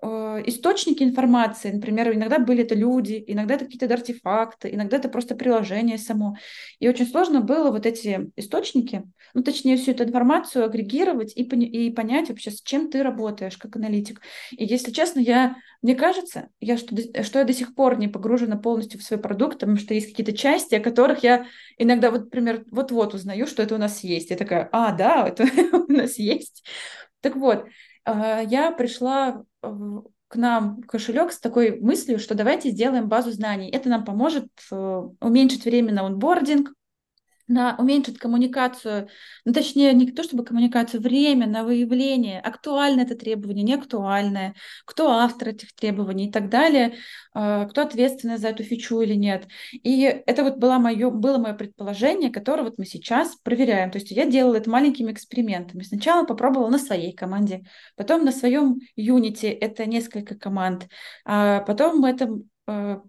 [0.03, 5.99] источники информации, например, иногда были это люди, иногда это какие-то артефакты, иногда это просто приложение
[5.99, 6.37] само.
[6.79, 11.91] И очень сложно было вот эти источники, ну, точнее, всю эту информацию агрегировать и, и
[11.91, 14.21] понять вообще, с чем ты работаешь как аналитик.
[14.51, 18.57] И если честно, я, мне кажется, я, что, что я до сих пор не погружена
[18.57, 21.47] полностью в свой продукт, потому что есть какие-то части, о которых я
[21.79, 24.31] иногда, вот, например, вот-вот узнаю, что это у нас есть.
[24.31, 25.45] Я такая, а, да, это
[25.89, 26.65] у нас есть.
[27.21, 27.67] Так вот,
[28.05, 29.45] а, я пришла
[30.29, 33.71] к нам кошелек с такой мыслью, что давайте сделаем базу знаний.
[33.71, 36.73] Это нам поможет э, уменьшить время на онбординг,
[37.47, 39.09] на уменьшить коммуникацию,
[39.45, 45.11] ну, точнее, не то чтобы коммуникацию, время на выявление, актуально это требование, не актуальное, кто
[45.11, 46.97] автор этих требований и так далее,
[47.33, 49.47] а, кто ответственный за эту фичу или нет.
[49.73, 53.91] И это вот было мое, было мое предположение, которое вот мы сейчас проверяем.
[53.91, 55.83] То есть я делала это маленькими экспериментами.
[55.83, 57.65] Сначала попробовала на своей команде,
[57.97, 60.89] потом на своем юните, это несколько команд,
[61.25, 62.29] а потом мы это
[62.67, 63.03] а,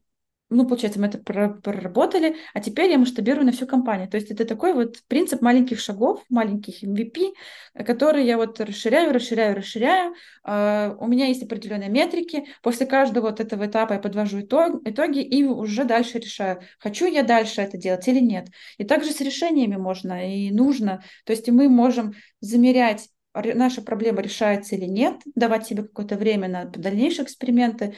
[0.49, 4.07] ну, получается, мы это проработали, а теперь я масштабирую на всю компанию.
[4.07, 7.33] То есть это такой вот принцип маленьких шагов, маленьких MVP,
[7.83, 10.13] которые я вот расширяю, расширяю, расширяю.
[10.47, 12.45] Uh, у меня есть определенные метрики.
[12.61, 17.23] После каждого вот этого этапа я подвожу итог, итоги и уже дальше решаю, хочу я
[17.23, 18.47] дальше это делать или нет.
[18.77, 21.03] И также с решениями можно и нужно.
[21.25, 26.65] То есть мы можем замерять наша проблема решается или нет, давать себе какое-то время на
[26.65, 27.95] дальнейшие эксперименты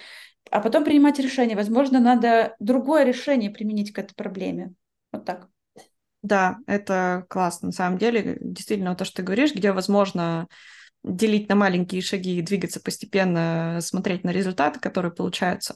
[0.51, 1.55] а потом принимать решение.
[1.55, 4.73] Возможно, надо другое решение применить к этой проблеме.
[5.11, 5.47] Вот так.
[6.21, 7.67] Да, это классно.
[7.67, 10.47] На самом деле, действительно, то, что ты говоришь, где возможно
[11.03, 15.75] делить на маленькие шаги и двигаться постепенно, смотреть на результаты, которые получаются.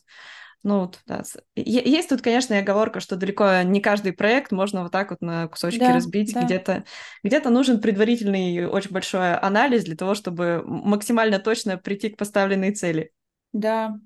[0.63, 1.23] Ну, вот, да.
[1.55, 5.79] Есть тут, конечно, оговорка, что далеко не каждый проект можно вот так вот на кусочки
[5.79, 6.33] да, разбить.
[6.33, 6.43] Да.
[6.43, 6.83] Где-то
[7.23, 13.11] где нужен предварительный очень большой анализ для того, чтобы максимально точно прийти к поставленной цели.
[13.53, 13.97] Да,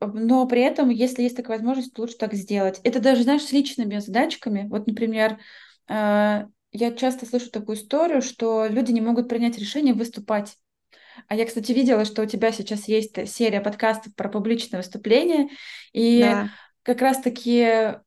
[0.00, 2.80] но при этом, если есть такая возможность, лучше так сделать.
[2.84, 4.66] Это даже, знаешь, с личными задачками.
[4.68, 5.38] Вот, например,
[5.88, 10.56] э, я часто слышу такую историю, что люди не могут принять решение выступать.
[11.26, 15.48] А я, кстати, видела, что у тебя сейчас есть серия подкастов про публичное выступление,
[15.92, 16.48] и да.
[16.82, 17.98] как раз-таки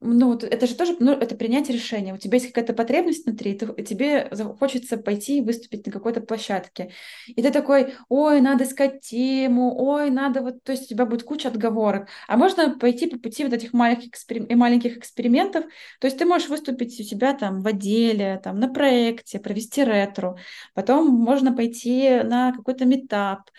[0.00, 2.12] ну, вот это же тоже, ну, это принять решение.
[2.12, 6.92] У тебя есть какая-то потребность внутри, ты, тебе хочется пойти и выступить на какой-то площадке.
[7.26, 11.22] И ты такой, ой, надо искать тему, ой, надо вот, то есть у тебя будет
[11.22, 12.08] куча отговорок.
[12.28, 14.46] А можно пойти по пути вот этих маленьких, эксперим...
[14.58, 15.64] маленьких экспериментов.
[16.00, 20.36] То есть ты можешь выступить у себя там в отделе, там на проекте, провести ретро.
[20.74, 23.50] Потом можно пойти на какой-то метап,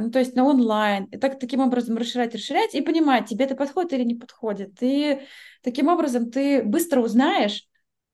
[0.00, 3.54] ну, то есть на онлайн, и так таким образом расширять, расширять и понимать, тебе это
[3.54, 4.74] подходит или не подходит.
[4.80, 5.20] И
[5.62, 7.66] таким образом ты быстро узнаешь,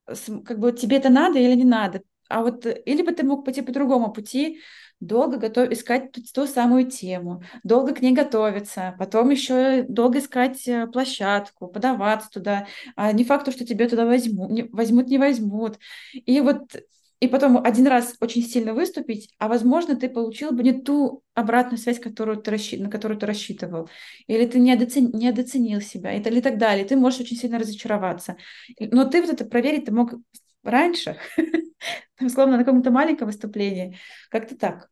[0.07, 2.03] как бы тебе это надо или не надо.
[2.29, 4.61] А вот или бы ты мог пойти по другому пути,
[5.01, 5.71] долго готов...
[5.71, 11.67] искать ту, ту самую тему, долго к ней готовиться, потом еще долго искать э, площадку,
[11.67, 12.67] подаваться туда.
[12.95, 15.79] А не факт, что тебе туда возьмут, не, возьмут, не возьмут.
[16.13, 16.77] И вот
[17.21, 21.79] и потом один раз очень сильно выступить, а возможно, ты получил бы не ту обратную
[21.79, 22.73] связь, которую ты расщ...
[22.79, 23.91] на которую ты рассчитывал,
[24.27, 25.11] или ты не, недооцен...
[25.13, 26.87] не недооценил себя, и, или так далее.
[26.87, 28.37] Ты можешь очень сильно разочароваться.
[28.79, 30.15] Но ты вот это проверить ты мог
[30.63, 31.19] раньше,
[32.21, 33.99] условно, на каком-то маленьком выступлении.
[34.31, 34.89] Как-то так.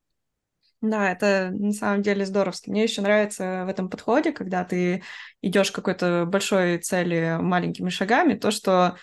[0.83, 2.69] Да, это на самом деле здоровски.
[2.69, 5.03] Мне еще нравится в этом подходе, когда ты
[5.41, 8.97] идешь к какой-то большой цели маленькими шагами, то, что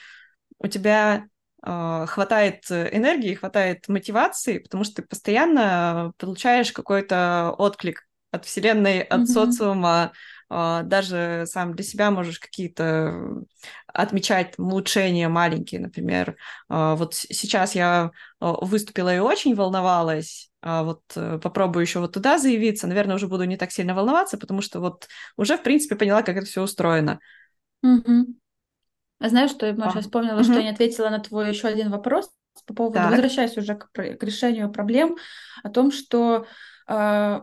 [0.60, 1.28] у тебя
[1.66, 9.26] хватает энергии, хватает мотивации, потому что ты постоянно получаешь какой-то отклик от Вселенной, от mm-hmm.
[9.26, 10.12] социума,
[10.50, 13.44] а, даже сам для себя можешь какие-то
[13.88, 16.36] отмечать улучшения маленькие, например.
[16.70, 22.88] А, вот сейчас я выступила и очень волновалась, вот э, попробую еще вот туда заявиться,
[22.88, 25.08] наверное, уже буду не так сильно волноваться, потому что вот
[25.38, 27.20] уже, в принципе, поняла, как это все устроено.
[27.86, 28.24] Mm-hmm.
[29.20, 30.44] А знаешь, что я сейчас вспомнила, угу.
[30.44, 32.30] что я не ответила на твой еще один вопрос
[32.66, 33.12] по поводу, так.
[33.12, 35.18] возвращаясь уже к, к решению проблем,
[35.64, 36.46] о том, что
[36.88, 37.42] э,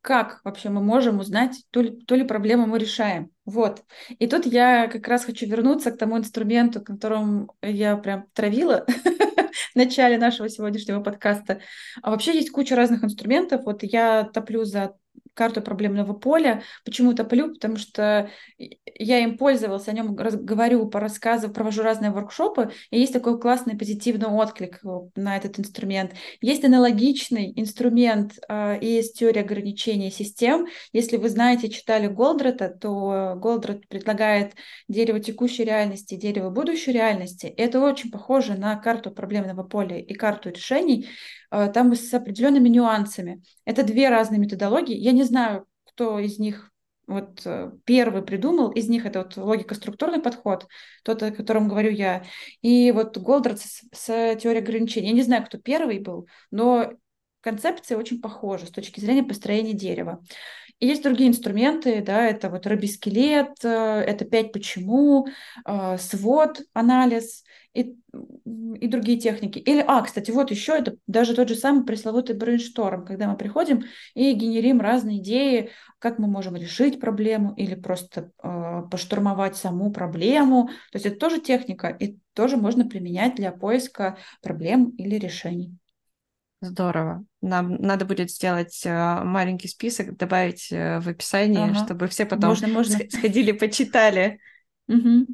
[0.00, 3.30] как вообще мы можем узнать, то ли, то ли проблему мы решаем.
[3.44, 3.84] Вот.
[4.18, 8.84] И тут я как раз хочу вернуться к тому инструменту, которым я прям травила
[9.72, 11.60] в начале нашего сегодняшнего подкаста.
[12.02, 13.64] А вообще есть куча разных инструментов.
[13.64, 14.94] Вот я топлю за
[15.40, 16.62] карту проблемного поля.
[16.84, 17.54] Почему топлю?
[17.54, 18.28] Потому что
[18.58, 23.74] я им пользовалась, о нем говорю по рассказу, провожу разные воркшопы, и есть такой классный
[23.74, 24.80] позитивный отклик
[25.16, 26.12] на этот инструмент.
[26.42, 30.66] Есть аналогичный инструмент э, и есть теория ограничения систем.
[30.92, 34.52] Если вы знаете, читали Голдрата, то Голдрат предлагает
[34.88, 37.46] дерево текущей реальности, дерево будущей реальности.
[37.46, 43.42] Это очень похоже на карту проблемного поля и карту решений, э, там с определенными нюансами.
[43.64, 44.96] Это две разные методологии.
[44.96, 46.70] Я не знаю, кто из них
[47.10, 50.68] вот э, первый придумал, из них это вот логико-структурный подход,
[51.02, 52.24] тот, о котором говорю я,
[52.62, 55.08] и вот Голдрат с, с теорией ограничений.
[55.08, 56.92] Я не знаю, кто первый был, но
[57.40, 60.22] концепция очень похожа с точки зрения построения дерева.
[60.80, 65.28] Есть другие инструменты, да, это вот рыбий скелет, э, это пять почему,
[65.66, 67.44] э, SWOT-анализ
[67.74, 67.96] и,
[68.80, 69.58] и другие техники.
[69.58, 73.84] Или, а, кстати, вот еще это даже тот же самый пресловутый brainstorm, когда мы приходим
[74.14, 80.68] и генерим разные идеи, как мы можем решить проблему или просто э, поштурмовать саму проблему.
[80.92, 85.76] То есть это тоже техника, и тоже можно применять для поиска проблем или решений.
[86.62, 87.24] Здорово.
[87.40, 91.84] Нам надо будет сделать э, маленький список, добавить э, в описание, ага.
[91.84, 92.98] чтобы все потом можно, можно.
[93.08, 94.40] сходили, почитали.
[94.86, 95.26] Угу.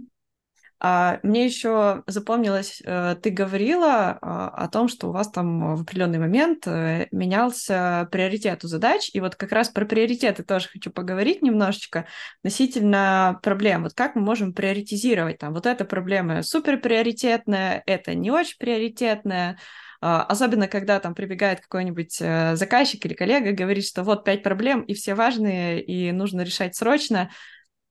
[0.79, 5.83] А, мне еще запомнилось, э, ты говорила а, о том, что у вас там в
[5.83, 11.43] определенный момент менялся приоритет у задач, и вот как раз про приоритеты тоже хочу поговорить
[11.43, 12.07] немножечко
[12.41, 13.83] относительно проблем.
[13.83, 19.53] Вот как мы можем приоритизировать там, вот эта проблема супер приоритетная, это не очень приоритетная,
[19.53, 24.83] а, особенно, когда там прибегает какой-нибудь э, заказчик или коллега, говорит, что вот пять проблем,
[24.83, 27.31] и все важные, и нужно решать срочно.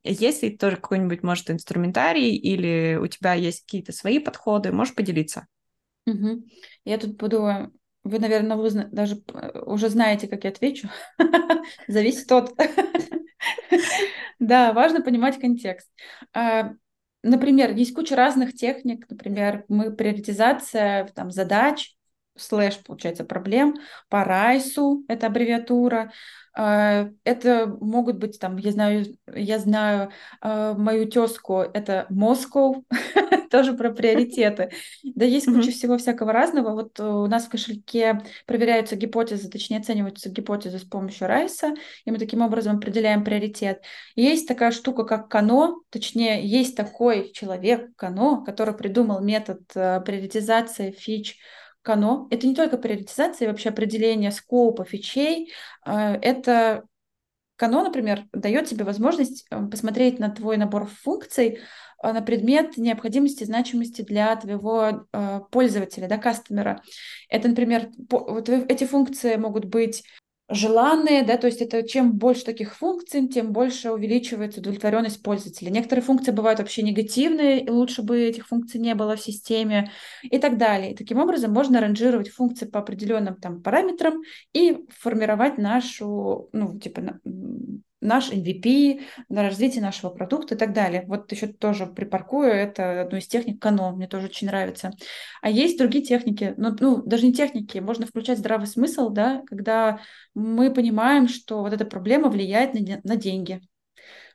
[0.04, 4.72] Есть ли тоже какой-нибудь, может, инструментарий, или у тебя есть какие-то свои подходы?
[4.72, 5.48] Можешь поделиться?
[6.06, 6.46] Угу.
[6.86, 7.72] Я тут буду...
[8.04, 10.90] Вы, наверное, вы даже э, уже знаете, как я отвечу.
[11.88, 12.54] Зависит от...
[14.40, 15.90] Да, важно понимать контекст.
[16.34, 16.74] А,
[17.24, 19.10] например, есть куча разных техник.
[19.10, 21.95] Например, мы приоритизация там, задач,
[22.38, 23.76] слэш, получается, проблем,
[24.10, 26.12] по райсу, это аббревиатура,
[26.58, 30.12] а, это могут быть там, я знаю, я знаю
[30.42, 32.84] э, мою тезку, это Moscow,
[33.52, 34.72] тоже про приоритеты.
[35.04, 36.72] Да, есть куча всего всякого разного.
[36.72, 41.74] Вот у нас в кошельке проверяются гипотезы, точнее оцениваются гипотезы с помощью Райса,
[42.06, 43.82] и мы таким образом определяем приоритет.
[44.16, 50.92] Есть такая штука, как Кано, точнее, есть такой человек, Кано, который придумал метод э, приоритизации
[50.92, 51.38] фич
[51.86, 52.28] Кано.
[52.32, 55.54] Это не только приоритизация, вообще определение скопа фичей.
[55.86, 56.84] Э, это
[57.58, 61.60] Кано, например, дает тебе возможность э, посмотреть на твой набор функций
[62.04, 65.08] на предмет необходимости, значимости для твоего
[65.50, 66.84] пользователя, да, кастомера.
[67.30, 70.04] Это, например, вот эти функции могут быть
[70.50, 75.70] желанные, да, то есть это чем больше таких функций, тем больше увеличивается удовлетворенность пользователя.
[75.70, 79.92] Некоторые функции бывают вообще негативные, и лучше бы этих функций не было в системе
[80.24, 80.92] и так далее.
[80.92, 84.22] И таким образом можно ранжировать функции по определенным там параметрам
[84.54, 87.20] и формировать нашу, ну, типа,
[88.06, 91.04] наш MVP, на развитие нашего продукта и так далее.
[91.08, 94.92] Вот еще тоже припаркую, это одну из техник Кано, мне тоже очень нравится.
[95.42, 100.00] А есть другие техники, ну, ну даже не техники, можно включать здравый смысл, да, когда
[100.34, 103.62] мы понимаем, что вот эта проблема влияет на, на деньги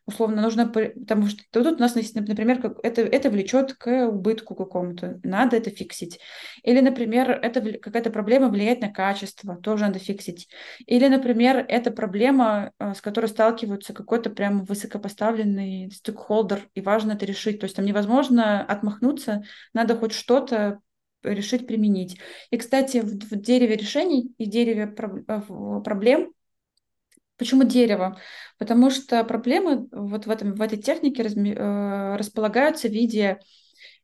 [0.07, 5.57] условно нужно, потому что тут у нас, например, это, это влечет к убытку какому-то, надо
[5.57, 6.19] это фиксить.
[6.63, 10.49] Или, например, это какая-то проблема влияет на качество, тоже надо фиксить.
[10.87, 17.27] Или, например, это проблема, э, с которой сталкиваются какой-то прям высокопоставленный стейкхолдер, и важно это
[17.27, 17.61] решить.
[17.61, 19.43] То есть там невозможно отмахнуться,
[19.73, 20.81] надо хоть что-то
[21.23, 22.19] решить применить.
[22.51, 25.41] И, кстати, в, в дереве решений и дереве э,
[25.85, 26.33] проблем
[27.41, 28.19] Почему дерево?
[28.59, 33.39] Потому что проблемы вот в, этом, в этой технике разми, э, располагаются в виде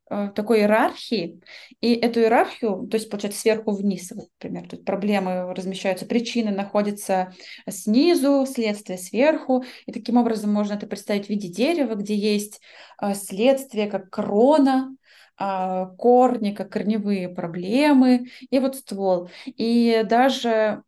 [0.09, 1.39] э, такой иерархии,
[1.79, 7.31] и эту иерархию, то есть, получается, сверху вниз, вот, например, тут проблемы размещаются, причины находятся
[7.69, 12.59] снизу, следствие сверху, и таким образом можно это представить в виде дерева, где есть
[12.99, 14.95] э, следствие как крона,
[15.39, 19.29] э, корни, как корневые проблемы, и вот ствол.
[19.45, 20.81] И даже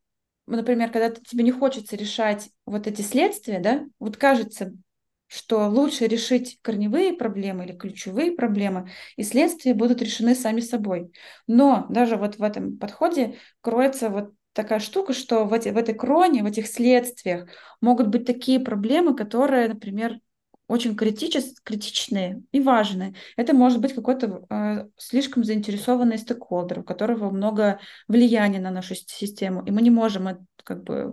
[0.55, 4.73] например, когда тебе не хочется решать вот эти следствия, да, вот кажется,
[5.27, 11.11] что лучше решить корневые проблемы или ключевые проблемы, и следствия будут решены сами собой.
[11.47, 15.93] Но даже вот в этом подходе кроется вот такая штука, что в, эти, в этой
[15.93, 17.47] кроне, в этих следствиях
[17.79, 20.19] могут быть такие проблемы, которые, например,
[20.69, 23.15] очень критичес, критичные и важные.
[23.35, 29.63] Это может быть какой-то э, слишком заинтересованный стейкхолдер, у которого много влияния на нашу систему,
[29.65, 31.11] и мы не можем как бы,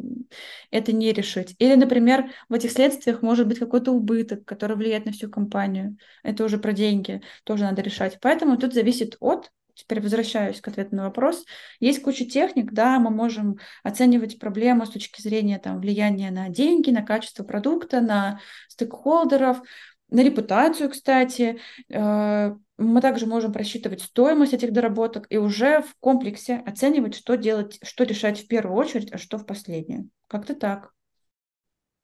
[0.70, 1.54] это не решить.
[1.58, 5.96] Или, например, в этих следствиях может быть какой-то убыток, который влияет на всю компанию.
[6.22, 8.18] Это уже про деньги, тоже надо решать.
[8.20, 11.44] Поэтому тут зависит от теперь возвращаюсь к ответу на вопрос.
[11.78, 16.90] Есть куча техник, да, мы можем оценивать проблему с точки зрения там, влияния на деньги,
[16.90, 19.62] на качество продукта, на стейкхолдеров,
[20.08, 21.58] на репутацию, кстати.
[21.90, 27.78] Э, мы также можем просчитывать стоимость этих доработок и уже в комплексе оценивать, что делать,
[27.82, 30.08] что решать в первую очередь, а что в последнюю.
[30.28, 30.92] Как-то так.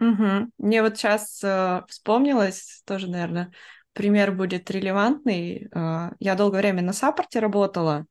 [0.01, 0.51] Угу.
[0.59, 3.53] Мне вот сейчас э, вспомнилось тоже, наверное,
[3.93, 5.68] пример будет релевантный.
[5.74, 8.07] Э, я долгое время на саппорте работала,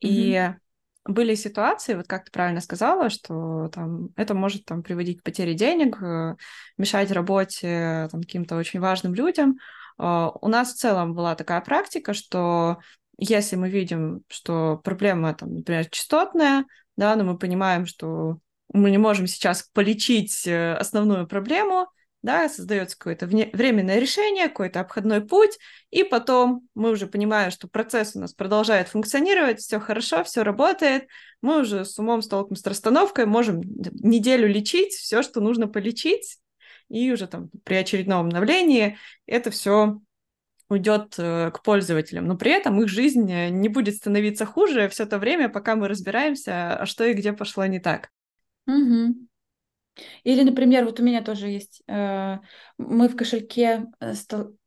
[0.00, 0.54] и mm-hmm.
[1.06, 5.54] были ситуации, вот как ты правильно сказала, что там это может там приводить к потере
[5.54, 6.36] денег, э,
[6.76, 9.58] мешать работе там, каким-то очень важным людям.
[9.98, 12.78] Э, у нас в целом была такая практика, что
[13.18, 16.64] если мы видим, что проблема, там, например, частотная,
[16.96, 18.38] да, но мы понимаем, что
[18.72, 21.88] мы не можем сейчас полечить основную проблему,
[22.22, 25.58] да, создается какое-то временное решение, какой-то обходной путь,
[25.90, 31.08] и потом мы уже понимаем, что процесс у нас продолжает функционировать, все хорошо, все работает,
[31.40, 36.38] мы уже с умом столкнем с расстановкой, можем неделю лечить все, что нужно полечить,
[36.88, 40.00] и уже там при очередном обновлении это все
[40.68, 45.06] уйдет э, к пользователям, но при этом их жизнь э, не будет становиться хуже все
[45.06, 48.10] то время, пока мы разбираемся, а что и где пошло не так.
[48.66, 49.26] Угу.
[50.24, 52.38] Или, например, вот у меня тоже есть, э,
[52.78, 54.14] мы в кошельке, э,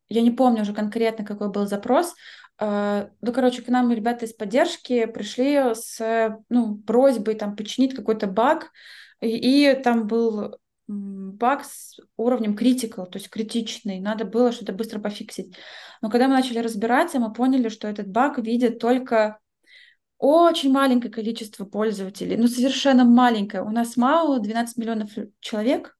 [0.08, 2.14] я не помню уже конкретно, какой был запрос,
[2.60, 8.26] э, ну, короче, к нам ребята из поддержки пришли с ну, просьбой там починить какой-то
[8.26, 8.70] баг,
[9.20, 10.58] и, и там был
[10.88, 15.56] баг с уровнем critical, то есть критичный, надо было что-то быстро пофиксить.
[16.00, 19.40] Но когда мы начали разбираться, мы поняли, что этот баг видит только
[20.18, 23.62] очень маленькое количество пользователей, ну совершенно маленькое.
[23.62, 25.10] У нас мало, 12 миллионов
[25.40, 25.96] человек,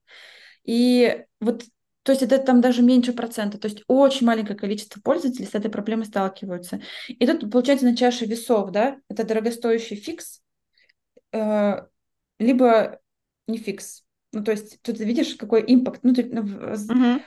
[0.64, 1.64] и вот,
[2.02, 5.70] то есть это там даже меньше процента, то есть очень маленькое количество пользователей с этой
[5.70, 6.80] проблемой сталкиваются.
[7.08, 10.40] И тут получается на чаше весов, да, это дорогостоящий фикс,
[11.32, 11.82] э,
[12.38, 13.00] либо
[13.46, 14.04] не фикс.
[14.32, 16.00] Ну то есть тут видишь, какой импакт.
[16.02, 17.20] Ну, тут, ну, uh-huh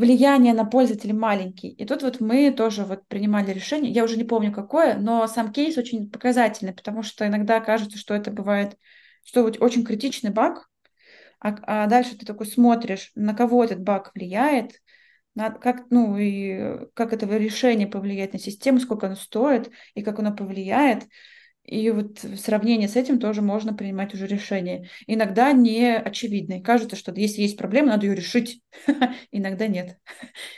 [0.00, 1.68] влияние на пользователя маленький.
[1.68, 5.52] И тут вот мы тоже вот принимали решение, я уже не помню какое, но сам
[5.52, 8.78] кейс очень показательный, потому что иногда кажется, что это бывает,
[9.24, 10.68] что вот очень критичный баг,
[11.38, 14.72] а, а дальше ты такой смотришь, на кого этот баг влияет,
[15.34, 20.18] на, как, ну, и как это решение повлияет на систему, сколько оно стоит и как
[20.18, 21.04] оно повлияет.
[21.70, 24.88] И вот в сравнении с этим тоже можно принимать уже решение.
[25.06, 26.60] Иногда не очевидно.
[26.60, 28.60] Кажется, что если есть проблема, надо ее решить.
[29.30, 29.96] иногда нет.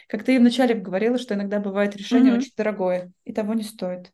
[0.08, 4.10] Как ты вначале говорила, что иногда бывает решение очень дорогое, и того не стоит.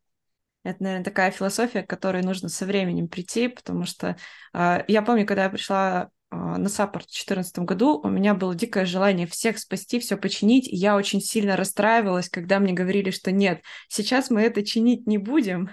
[0.64, 4.16] Это, наверное, такая философия, к которой нужно со временем прийти, потому что
[4.52, 8.56] э, я помню, когда я пришла э, на саппорт в 2014 году, у меня было
[8.56, 13.30] дикое желание всех спасти, все починить, и я очень сильно расстраивалась, когда мне говорили, что
[13.30, 15.70] нет, сейчас мы это чинить не будем.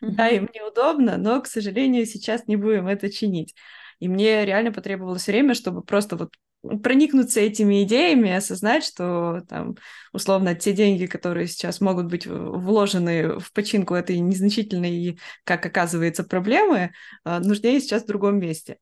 [0.00, 3.54] Да, им неудобно, но, к сожалению, сейчас не будем это чинить.
[3.98, 6.34] И мне реально потребовалось время, чтобы просто вот
[6.82, 9.76] проникнуться этими идеями, осознать, что там,
[10.12, 16.92] условно, те деньги, которые сейчас могут быть вложены в починку этой незначительной, как оказывается, проблемы,
[17.24, 18.78] а, нужнее сейчас в другом месте.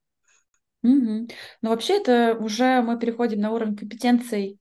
[0.83, 1.29] Угу.
[1.63, 4.59] Но вообще это уже мы переходим на уровень компетенций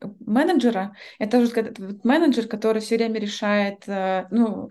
[0.00, 0.94] менеджера.
[1.18, 1.74] Это уже
[2.04, 4.70] менеджер, который все время решает, э, ну,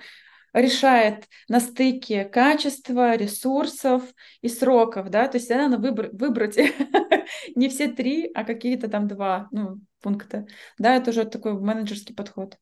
[0.61, 4.03] решает на стыке качества, ресурсов
[4.41, 6.57] и сроков, да, то есть надо выбрать, выбрать
[7.55, 10.47] не все три, а какие-то там два ну, пункта,
[10.77, 12.57] да, это уже такой менеджерский подход.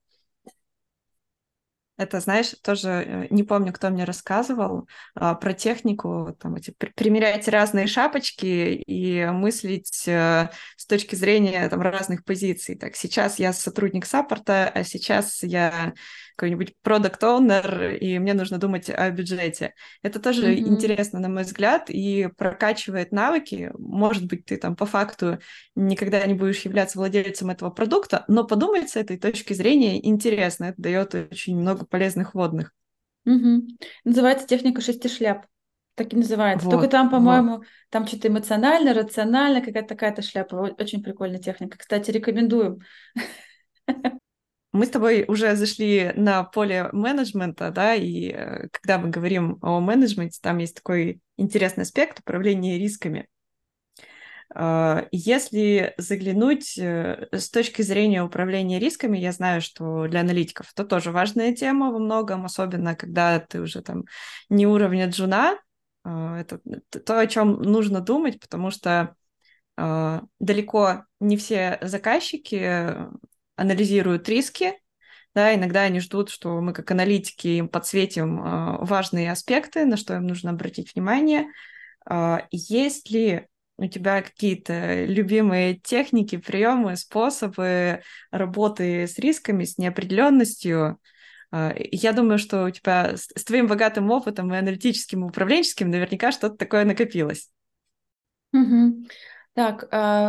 [1.97, 7.47] Это, знаешь, тоже э, не помню, кто мне рассказывал а, про технику, там эти примерять
[7.47, 12.75] разные шапочки и мыслить а, с точки зрения там разных позиций.
[12.75, 15.93] Так, сейчас я сотрудник саппорта, а сейчас я
[16.35, 19.73] какой-нибудь продукт оунер и мне нужно думать о бюджете.
[20.01, 20.57] Это тоже mm-hmm.
[20.57, 23.71] интересно, на мой взгляд, и прокачивает навыки.
[23.77, 25.39] Может быть, ты там по факту
[25.75, 30.65] никогда не будешь являться владельцем этого продукта, но подумать с этой точки зрения интересно.
[30.65, 32.73] Это дает очень много полезных вводных.
[33.25, 33.67] Угу.
[34.03, 35.45] Называется техника шести шляп.
[35.95, 36.65] Так и называется.
[36.65, 37.65] Вот, Только там, по-моему, вот.
[37.89, 40.55] там что-то эмоционально, рационально, какая-то такая-то шляпа.
[40.77, 41.77] Очень прикольная техника.
[41.77, 42.81] Кстати, рекомендуем.
[44.75, 49.79] Мы с тобой уже зашли на поле менеджмента, да, и э, когда мы говорим о
[49.79, 53.29] менеджменте, там есть такой интересный аспект управления рисками.
[54.53, 60.83] А, если заглянуть э, с точки зрения управления рисками, я знаю, что для аналитиков это
[60.83, 64.03] тоже важная тема во многом, особенно когда ты уже там
[64.49, 65.57] не уровня джуна,
[66.03, 66.59] а, это
[66.89, 69.15] то, о чем нужно думать, потому что
[69.77, 73.07] а, далеко не все заказчики
[73.55, 74.73] анализируют риски,
[75.35, 80.15] да, иногда они ждут, что мы как аналитики им подсветим э, важные аспекты, на что
[80.15, 81.47] им нужно обратить внимание.
[82.09, 83.45] Э, есть ли
[83.77, 88.01] у тебя какие-то любимые техники, приемы, способы
[88.31, 90.99] работы с рисками, с неопределенностью?
[91.51, 96.55] Я думаю, что у тебя с твоим богатым опытом и аналитическим, и управленческим наверняка что-то
[96.55, 97.49] такое накопилось.
[98.53, 99.07] Угу.
[99.53, 99.87] Так,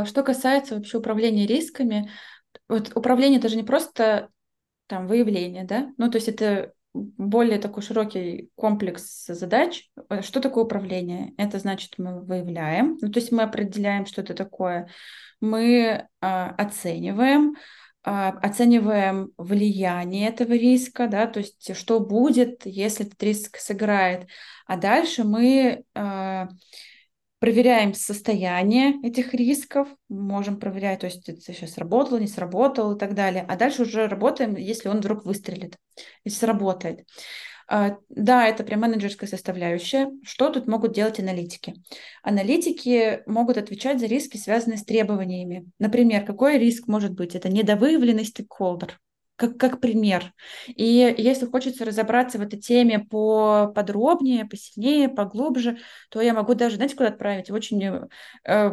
[0.09, 2.11] что касается вообще управления рисками,
[2.69, 4.29] вот управление это же не просто
[4.87, 5.93] там выявление, да?
[5.99, 9.89] Ну, то есть это более такой широкий комплекс задач.
[10.09, 11.35] Э, что такое управление?
[11.37, 14.89] Это значит, мы выявляем, ну, то есть мы определяем, что это такое,
[15.41, 17.57] мы а, оцениваем,
[18.03, 24.29] а, оцениваем влияние этого риска, да, то есть что будет, если этот риск сыграет.
[24.67, 26.49] А дальше мы а,
[27.39, 33.15] проверяем состояние этих рисков, можем проверять, то есть это сейчас сработало, не сработало и так
[33.15, 33.45] далее.
[33.49, 35.77] А дальше уже работаем, если он вдруг выстрелит,
[36.25, 37.05] если сработает.
[37.69, 40.11] А, да, это прям менеджерская составляющая.
[40.23, 41.75] Что тут могут делать аналитики?
[42.23, 45.69] Аналитики могут отвечать за риски, связанные с требованиями.
[45.79, 47.35] Например, какой риск может быть?
[47.35, 49.01] Это недовыявленный стейкхолдер
[49.37, 50.33] как, как пример.
[50.67, 55.79] И если хочется разобраться в этой теме по подробнее, посильнее, поглубже,
[56.11, 57.51] то я могу даже, знаете, куда отправить?
[57.51, 58.09] Очень,
[58.45, 58.71] э,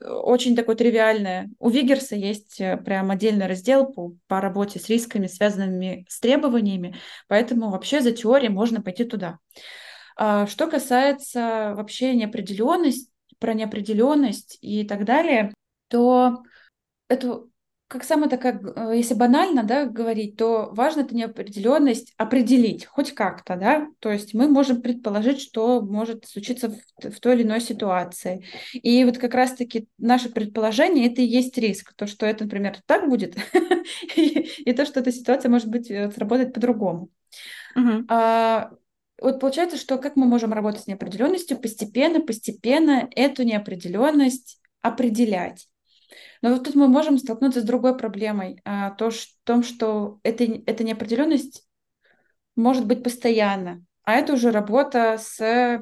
[0.00, 1.50] очень такое тривиальное.
[1.58, 6.96] У Вигерса есть э, прям отдельный раздел по, по работе с рисками, связанными с требованиями,
[7.28, 9.38] поэтому вообще за теорией можно пойти туда.
[10.16, 15.52] А, что касается вообще неопределенности, про неопределенность и так далее,
[15.88, 16.42] то
[17.08, 17.44] это
[17.88, 23.56] как самое такая, э, если банально, да, говорить, то важно эту неопределенность определить хоть как-то,
[23.56, 28.44] да, то есть мы можем предположить, что может случиться в, в той или иной ситуации.
[28.72, 33.08] И вот как раз-таки наше предположение это и есть риск, то, что это, например, так
[33.08, 33.36] будет,
[34.16, 37.10] и то, что эта ситуация может быть э, сработать по-другому.
[38.08, 38.70] А,
[39.20, 45.68] вот получается, что как мы можем работать с неопределенностью, постепенно, постепенно эту неопределенность определять.
[46.42, 50.44] Но вот тут мы можем столкнуться с другой проблемой, а, то, в том, что это,
[50.44, 51.66] эта неопределенность
[52.56, 55.80] может быть постоянно, а это уже работа с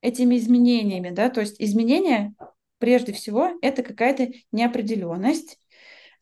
[0.00, 2.34] этими изменениями, да, то есть изменения,
[2.78, 5.58] прежде всего, это какая-то неопределенность,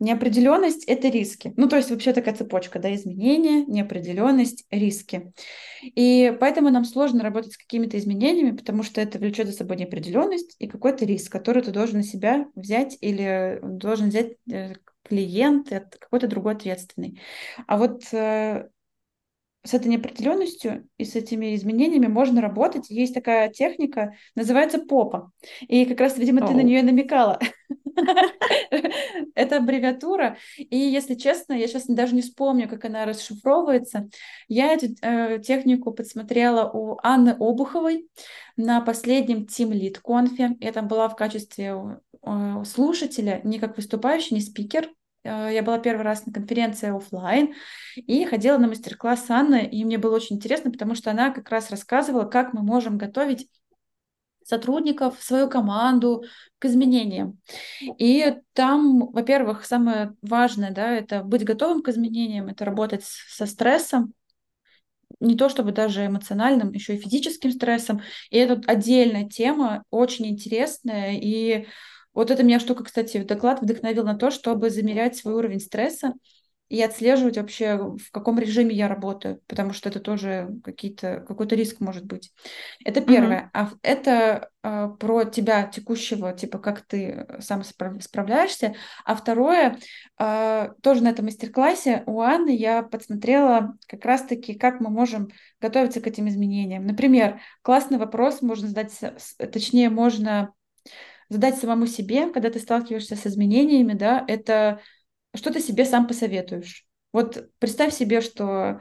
[0.01, 1.53] Неопределенность– это риски.
[1.57, 5.33] Ну, то есть вообще такая цепочка, да, изменения, неопределенность, риски.
[5.83, 10.57] И поэтому нам сложно работать с какими-то изменениями, потому что это влечет за собой неопределенность
[10.59, 14.73] и какой-то риск, который ты должен на себя взять или должен взять э,
[15.03, 17.21] клиент, какой-то другой ответственный.
[17.67, 18.69] А вот э,
[19.63, 22.89] с этой неопределенностью и с этими изменениями можно работать.
[22.89, 25.31] Есть такая техника, называется попа.
[25.61, 27.39] И как раз, видимо, ты на нее намекала.
[29.35, 30.37] Это аббревиатура.
[30.59, 34.09] И, если честно, я сейчас даже не вспомню, как она расшифровывается.
[34.49, 38.09] Я эту э, технику подсмотрела у Анны Обуховой
[38.57, 40.57] на последнем Team Lead конфе.
[40.61, 44.91] Я там была в качестве э, слушателя, не как выступающий, не спикер.
[45.25, 47.55] Э, я была первый раз на конференции офлайн
[47.97, 51.71] и ходила на мастер-класс Анны, и мне было очень интересно, потому что она как раз
[51.71, 53.49] рассказывала, как мы можем готовить
[54.51, 56.25] сотрудников, свою команду
[56.59, 57.39] к изменениям.
[57.99, 64.13] И там, во-первых, самое важное, да, это быть готовым к изменениям, это работать со стрессом,
[65.21, 68.03] не то чтобы даже эмоциональным, еще и физическим стрессом.
[68.31, 71.67] И это отдельная тема, очень интересная, и
[72.13, 76.15] вот эта меня штука, кстати, доклад вдохновил на то, чтобы замерять свой уровень стресса
[76.71, 81.81] и отслеживать вообще, в каком режиме я работаю, потому что это тоже какие-то, какой-то риск
[81.81, 82.33] может быть.
[82.85, 83.51] Это первое.
[83.53, 83.61] Mm-hmm.
[83.61, 88.77] А это э, про тебя текущего, типа, как ты сам справ- справляешься.
[89.05, 89.79] А второе,
[90.21, 95.29] э, тоже на этом мастер-классе у Анны я подсмотрела как раз-таки, как мы можем
[95.61, 96.87] готовиться к этим изменениям.
[96.87, 98.97] Например, классный вопрос можно задать,
[99.39, 100.55] точнее, можно
[101.29, 104.81] задать самому себе, когда ты сталкиваешься с изменениями, да, это
[105.35, 106.85] что ты себе сам посоветуешь.
[107.13, 108.81] Вот представь себе, что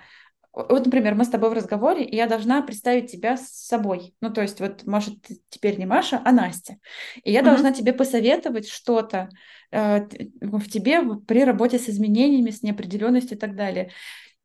[0.52, 4.16] вот, например, мы с тобой в разговоре, и я должна представить тебя с собой.
[4.20, 6.78] Ну, то есть, вот, Маша, ты теперь не Маша, а Настя.
[7.24, 7.44] И я mm-hmm.
[7.44, 9.30] должна тебе посоветовать что-то
[9.72, 10.08] э,
[10.42, 13.92] в тебе при работе с изменениями, с неопределенностью и так далее.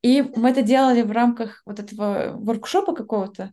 [0.02, 3.52] И мы это делали в рамках вот этого воркшопа какого-то.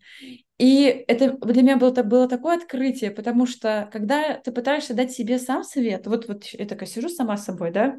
[0.58, 5.40] И это для меня было, было такое открытие, потому что когда ты пытаешься дать себе
[5.40, 7.96] сам совет, вот, вот я такая сижу сама с собой, да,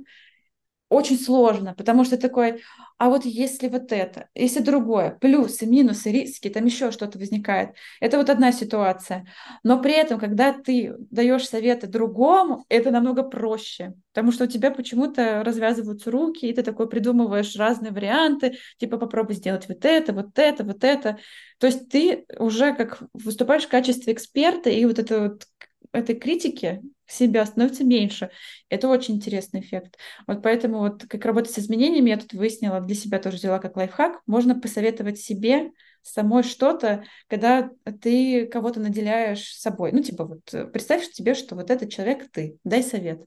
[0.93, 2.63] очень сложно, потому что такой,
[2.99, 7.71] а вот если вот это, если другое, плюсы, минусы, риски, там еще что-то возникает.
[8.01, 9.27] Это вот одна ситуация.
[9.63, 14.71] Но при этом, когда ты даешь советы другому, это намного проще, потому что у тебя
[14.71, 20.39] почему-то развязываются руки, и ты такой придумываешь разные варианты, типа попробуй сделать вот это, вот
[20.39, 21.19] это, вот это.
[21.59, 25.47] То есть ты уже как выступаешь в качестве эксперта, и вот это вот
[25.93, 28.31] этой критики себя становится меньше.
[28.69, 29.99] Это очень интересный эффект.
[30.27, 33.77] Вот поэтому вот как работать с изменениями, я тут выяснила, для себя тоже взяла как
[33.77, 34.23] лайфхак.
[34.27, 35.73] Можно посоветовать себе
[36.03, 39.93] самой что-то, когда ты кого-то наделяешь собой.
[39.93, 43.25] Ну, типа вот э, представь тебе, что вот этот человек ты, дай совет.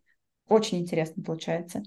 [0.47, 1.83] Очень интересно получается.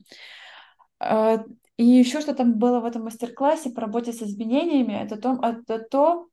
[0.98, 1.44] А,
[1.76, 5.78] и еще что там было в этом мастер-классе по работе с изменениями, это то, это
[5.78, 6.28] то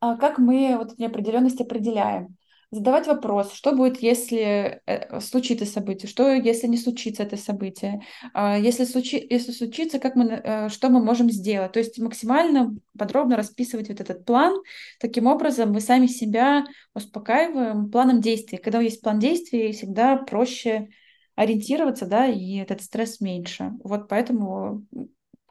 [0.00, 2.36] а, как мы вот неопределенность определяем
[2.72, 8.00] задавать вопрос, что будет, если э, случится событие, что если не случится это событие,
[8.32, 11.72] а, если, случи, если случится, как мы, э, что мы можем сделать.
[11.72, 14.54] То есть максимально подробно расписывать вот этот план.
[14.98, 16.64] Таким образом, мы сами себя
[16.94, 18.56] успокаиваем планом действий.
[18.56, 20.88] Когда есть план действий, всегда проще
[21.34, 23.72] ориентироваться, да, и этот стресс меньше.
[23.84, 24.86] Вот поэтому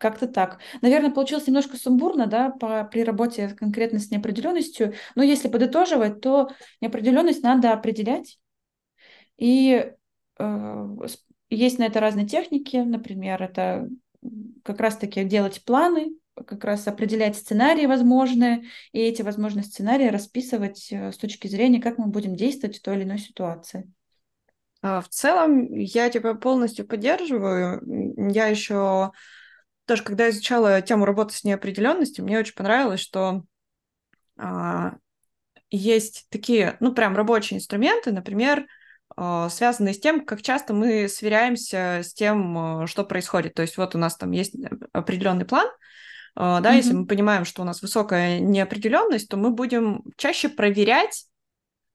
[0.01, 0.59] как-то так.
[0.81, 4.93] Наверное, получилось немножко сумбурно, да, по, при работе конкретно с неопределенностью.
[5.15, 6.49] Но если подытоживать, то
[6.81, 8.39] неопределенность надо определять.
[9.37, 9.93] И
[10.39, 10.87] э,
[11.49, 12.77] есть на это разные техники.
[12.77, 13.87] Например, это
[14.63, 16.15] как раз-таки делать планы,
[16.47, 21.99] как раз определять сценарии возможные, и эти возможные сценарии расписывать э, с точки зрения, как
[21.99, 23.91] мы будем действовать в той или иной ситуации.
[24.81, 27.83] А, в целом, я тебя полностью поддерживаю.
[28.33, 29.11] Я еще
[29.91, 33.43] тоже, когда изучала тему работы с неопределенностью, мне очень понравилось, что
[34.37, 34.93] а,
[35.69, 38.67] есть такие, ну, прям рабочие инструменты, например,
[39.17, 43.53] а, связанные с тем, как часто мы сверяемся с тем, а, что происходит.
[43.53, 44.55] То есть вот у нас там есть
[44.93, 45.67] определенный план,
[46.35, 46.77] а, да, mm-hmm.
[46.77, 51.25] если мы понимаем, что у нас высокая неопределенность, то мы будем чаще проверять,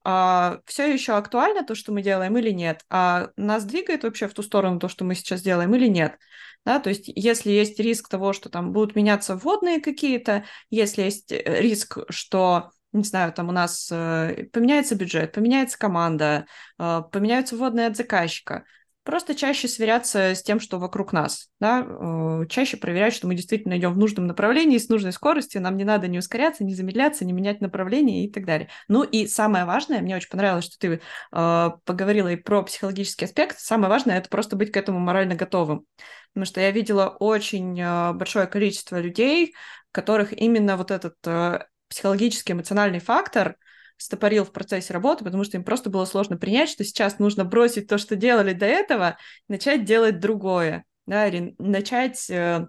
[0.09, 4.33] а, все еще актуально то, что мы делаем или нет, а нас двигает вообще в
[4.33, 6.17] ту сторону то, что мы сейчас делаем или нет.
[6.63, 11.33] Да, то есть если есть риск того, что там будут меняться вводные какие-то, если есть
[11.33, 16.45] э, риск, что не знаю, там у нас э, поменяется бюджет, поменяется команда,
[16.79, 18.63] э, поменяются вводные от заказчика.
[19.07, 23.77] Просто чаще сверяться с тем, что вокруг нас, да, э, чаще проверять, что мы действительно
[23.77, 27.31] идем в нужном направлении, с нужной скоростью, нам не надо не ускоряться, не замедляться, не
[27.31, 28.67] менять направление и так далее.
[28.89, 30.99] Ну и самое важное, мне очень понравилось, что ты
[31.31, 35.85] э, поговорила и про психологический аспект, самое важное— это просто быть к этому морально готовым,
[36.33, 39.55] потому что я видела очень э, большое количество людей,
[39.93, 43.55] которых именно вот этот э, психологический эмоциональный фактор
[43.97, 47.87] стопорил в процессе работы, потому что им просто было сложно принять, что сейчас нужно бросить
[47.87, 49.17] то, что делали до этого,
[49.47, 52.67] начать делать другое, да, или начать э,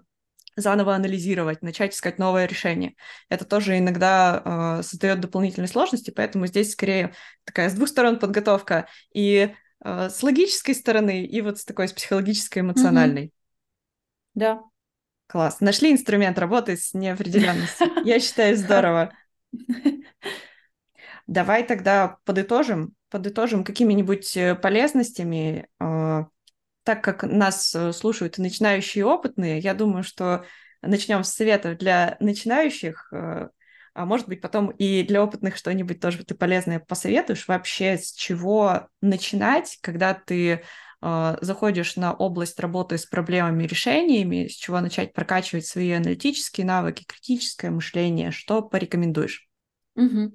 [0.55, 2.95] заново анализировать, начать искать новое решение.
[3.29, 7.13] Это тоже иногда э, создает дополнительные сложности, поэтому здесь скорее
[7.43, 9.53] такая с двух сторон подготовка и
[9.83, 13.25] э, с логической стороны, и вот с такой с психологической, эмоциональной.
[13.25, 13.31] Mm-hmm.
[14.35, 14.61] Да.
[15.27, 15.59] Класс.
[15.59, 17.87] Нашли инструмент работы с неопределенностью.
[18.03, 19.13] Я считаю, здорово.
[21.29, 26.23] Давай тогда подытожим, подытожим какими-нибудь э, полезностями, э,
[26.83, 30.43] так как нас э, слушают начинающие и опытные, я думаю, что
[30.81, 33.49] начнем с советов для начинающих, а
[33.93, 39.77] может быть, потом и для опытных что-нибудь тоже ты полезное посоветуешь вообще, с чего начинать,
[39.81, 40.63] когда ты
[40.99, 47.03] заходишь на область работы с проблемами и решениями, с чего начать прокачивать свои аналитические навыки,
[47.05, 49.49] критическое мышление, что порекомендуешь?
[49.95, 50.31] Угу.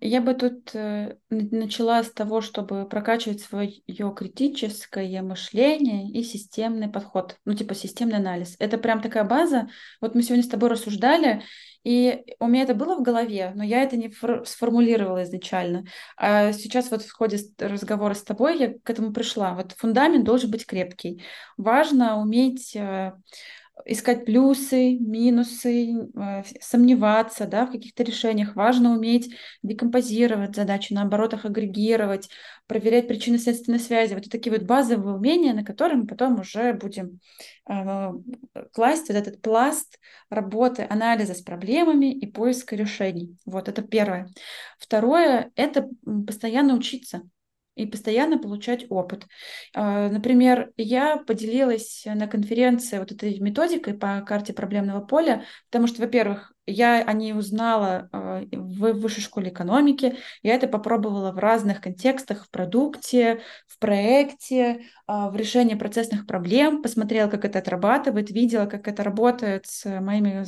[0.00, 7.36] Я бы тут э, начала с того, чтобы прокачивать свое критическое мышление и системный подход,
[7.44, 8.56] ну типа системный анализ.
[8.58, 9.68] Это прям такая база.
[10.00, 11.44] Вот мы сегодня с тобой рассуждали,
[11.84, 14.12] и у меня это было в голове, но я это не
[14.44, 15.84] сформулировала изначально.
[16.16, 19.54] А сейчас вот в ходе разговора с тобой я к этому пришла.
[19.54, 21.22] Вот фундамент должен быть крепкий.
[21.56, 23.12] Важно уметь э,
[23.84, 28.54] искать плюсы, минусы, э, сомневаться да, в каких-то решениях.
[28.54, 32.28] Важно уметь декомпозировать задачу, наоборот, их агрегировать,
[32.66, 34.14] проверять причинно-следственные связи.
[34.14, 37.20] Вот такие вот базовые умения, на которые мы потом уже будем
[37.68, 38.10] э,
[38.72, 39.98] класть вот этот пласт
[40.30, 43.36] работы, анализа с проблемами и поиска решений.
[43.46, 44.28] Вот это первое.
[44.78, 45.88] Второе— это
[46.26, 47.22] постоянно учиться
[47.74, 49.26] и постоянно получать опыт.
[49.74, 56.02] А, например, я поделилась на конференции вот этой методикой по карте проблемного поля, потому что,
[56.02, 61.80] во-первых, я о ней узнала а, в высшей школе экономики, я это попробовала в разных
[61.80, 68.66] контекстах, в продукте, в проекте, а, в решении процессных проблем, посмотрела, как это отрабатывает, видела,
[68.66, 70.44] как это работает с моими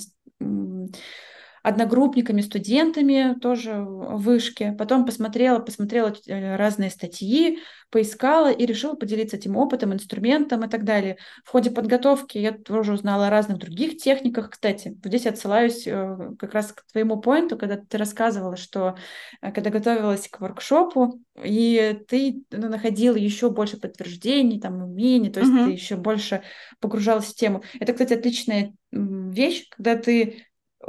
[1.64, 4.72] одногруппниками, студентами тоже в вышке.
[4.78, 7.58] Потом посмотрела, посмотрела э, разные статьи,
[7.88, 11.16] поискала и решила поделиться этим опытом, инструментом и так далее.
[11.42, 14.50] В ходе подготовки я тоже узнала о разных других техниках.
[14.50, 18.96] Кстати, здесь отсылаюсь э, как раз к твоему поинту, когда ты рассказывала, что
[19.40, 25.40] э, когда готовилась к воркшопу, и ты ну, находила еще больше подтверждений, там, умений, то
[25.40, 25.64] есть uh-huh.
[25.64, 26.42] ты еще больше
[26.78, 27.62] погружалась в тему.
[27.80, 30.44] Это, кстати, отличная вещь, когда ты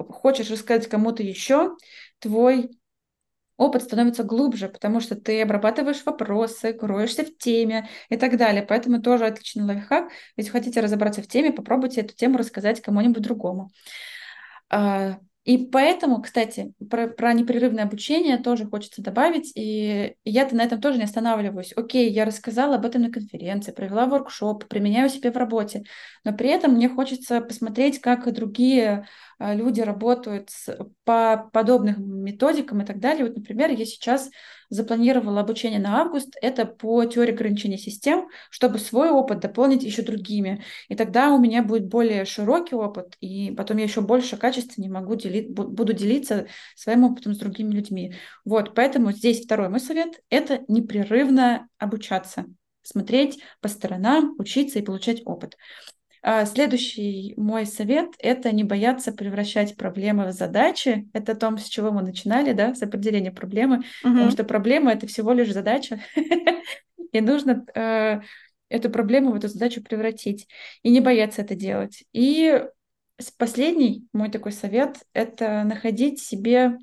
[0.10, 1.76] хочешь рассказать кому-то еще,
[2.20, 2.70] твой
[3.58, 8.64] опыт становится глубже, потому что ты обрабатываешь вопросы, кроешься в теме и так далее.
[8.64, 10.10] Поэтому тоже отличный лайфхак.
[10.36, 13.72] Если хотите разобраться в теме, попробуйте эту тему рассказать кому-нибудь другому.
[14.70, 20.82] А, и поэтому, кстати, про, про непрерывное обучение тоже хочется добавить, и я-то на этом
[20.82, 21.72] тоже не останавливаюсь.
[21.76, 25.84] Окей, я рассказала об этом на конференции, провела воркшоп, применяю себе в работе,
[26.24, 29.08] но при этом мне хочется посмотреть, как другие
[29.40, 30.50] люди работают
[31.04, 33.26] по подобным методикам и так далее.
[33.26, 34.30] Вот, например, я сейчас
[34.70, 40.64] запланировала обучение на август, это по теории ограничения систем, чтобы свой опыт дополнить еще другими.
[40.90, 45.16] И тогда у меня будет более широкий опыт, и потом я еще больше качественнее могу
[45.16, 48.16] делить, буду делиться своим опытом с другими людьми.
[48.44, 52.46] Вот, поэтому здесь второй мой совет– это непрерывно обучаться
[52.86, 55.58] смотреть по сторонам, учиться и получать опыт.
[56.28, 61.08] А, следующий мой совет– это не бояться превращать проблемы в задачи.
[61.14, 63.86] Это то, с чего мы начинали, да, с определения проблемы, угу.
[64.02, 66.00] потому что проблема– это всего лишь задача,
[67.12, 68.22] и нужно э,
[68.70, 70.48] эту проблему в эту задачу превратить,
[70.82, 72.04] и не бояться это делать.
[72.12, 72.60] И
[73.38, 76.80] последний мой такой совет– это находить себе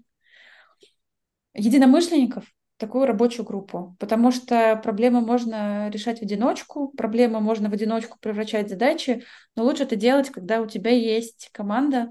[1.52, 2.44] единомышленников,
[2.82, 8.66] такую рабочую группу, потому что проблемы можно решать в одиночку, проблемы можно в одиночку превращать
[8.66, 9.22] в задачи,
[9.54, 12.08] но лучше это делать, когда у тебя есть команда,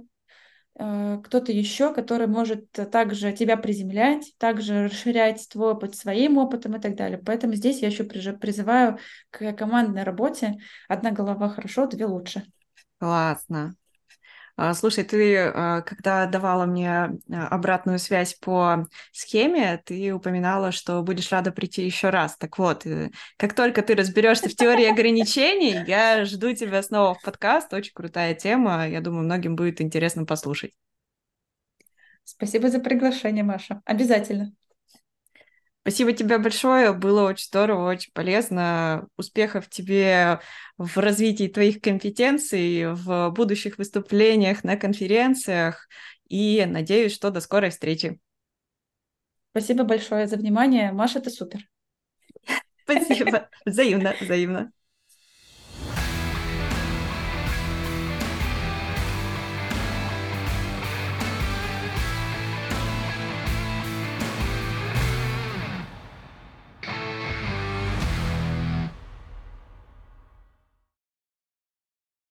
[0.80, 6.80] э, кто-то еще, который может также тебя приземлять, также расширять твой опыт своим опытом и
[6.80, 7.22] так далее.
[7.24, 8.98] Поэтому здесь я еще призываю
[9.30, 10.56] к командной работе.
[10.88, 12.46] Одна голова хорошо, две лучше.
[12.98, 13.76] Классно.
[14.64, 21.02] А, слушай, ты, а, когда давала мне а, обратную связь по схеме, ты упоминала, что
[21.02, 22.38] будешь рада прийти еще раз.
[22.38, 27.24] Так вот, э, как только ты разберешься в теории ограничений, я жду тебя снова в
[27.24, 27.74] подкаст.
[27.74, 28.88] Очень крутая тема.
[28.88, 30.74] Я думаю, многим будет интересно послушать.
[32.24, 33.82] Спасибо за приглашение, Маша.
[33.86, 34.54] Обязательно.
[35.82, 39.08] Спасибо тебе большое, было очень здорово, очень полезно.
[39.18, 40.40] Успехов тебе
[40.78, 45.88] в развитии твоих компетенций, в будущих выступлениях на конференциях.
[46.28, 48.20] И надеюсь, что до скорой встречи.
[49.50, 50.92] Спасибо большое за внимание.
[50.92, 51.68] Маша, ты супер.
[52.84, 53.50] Спасибо.
[53.66, 54.72] Взаимно, взаимно.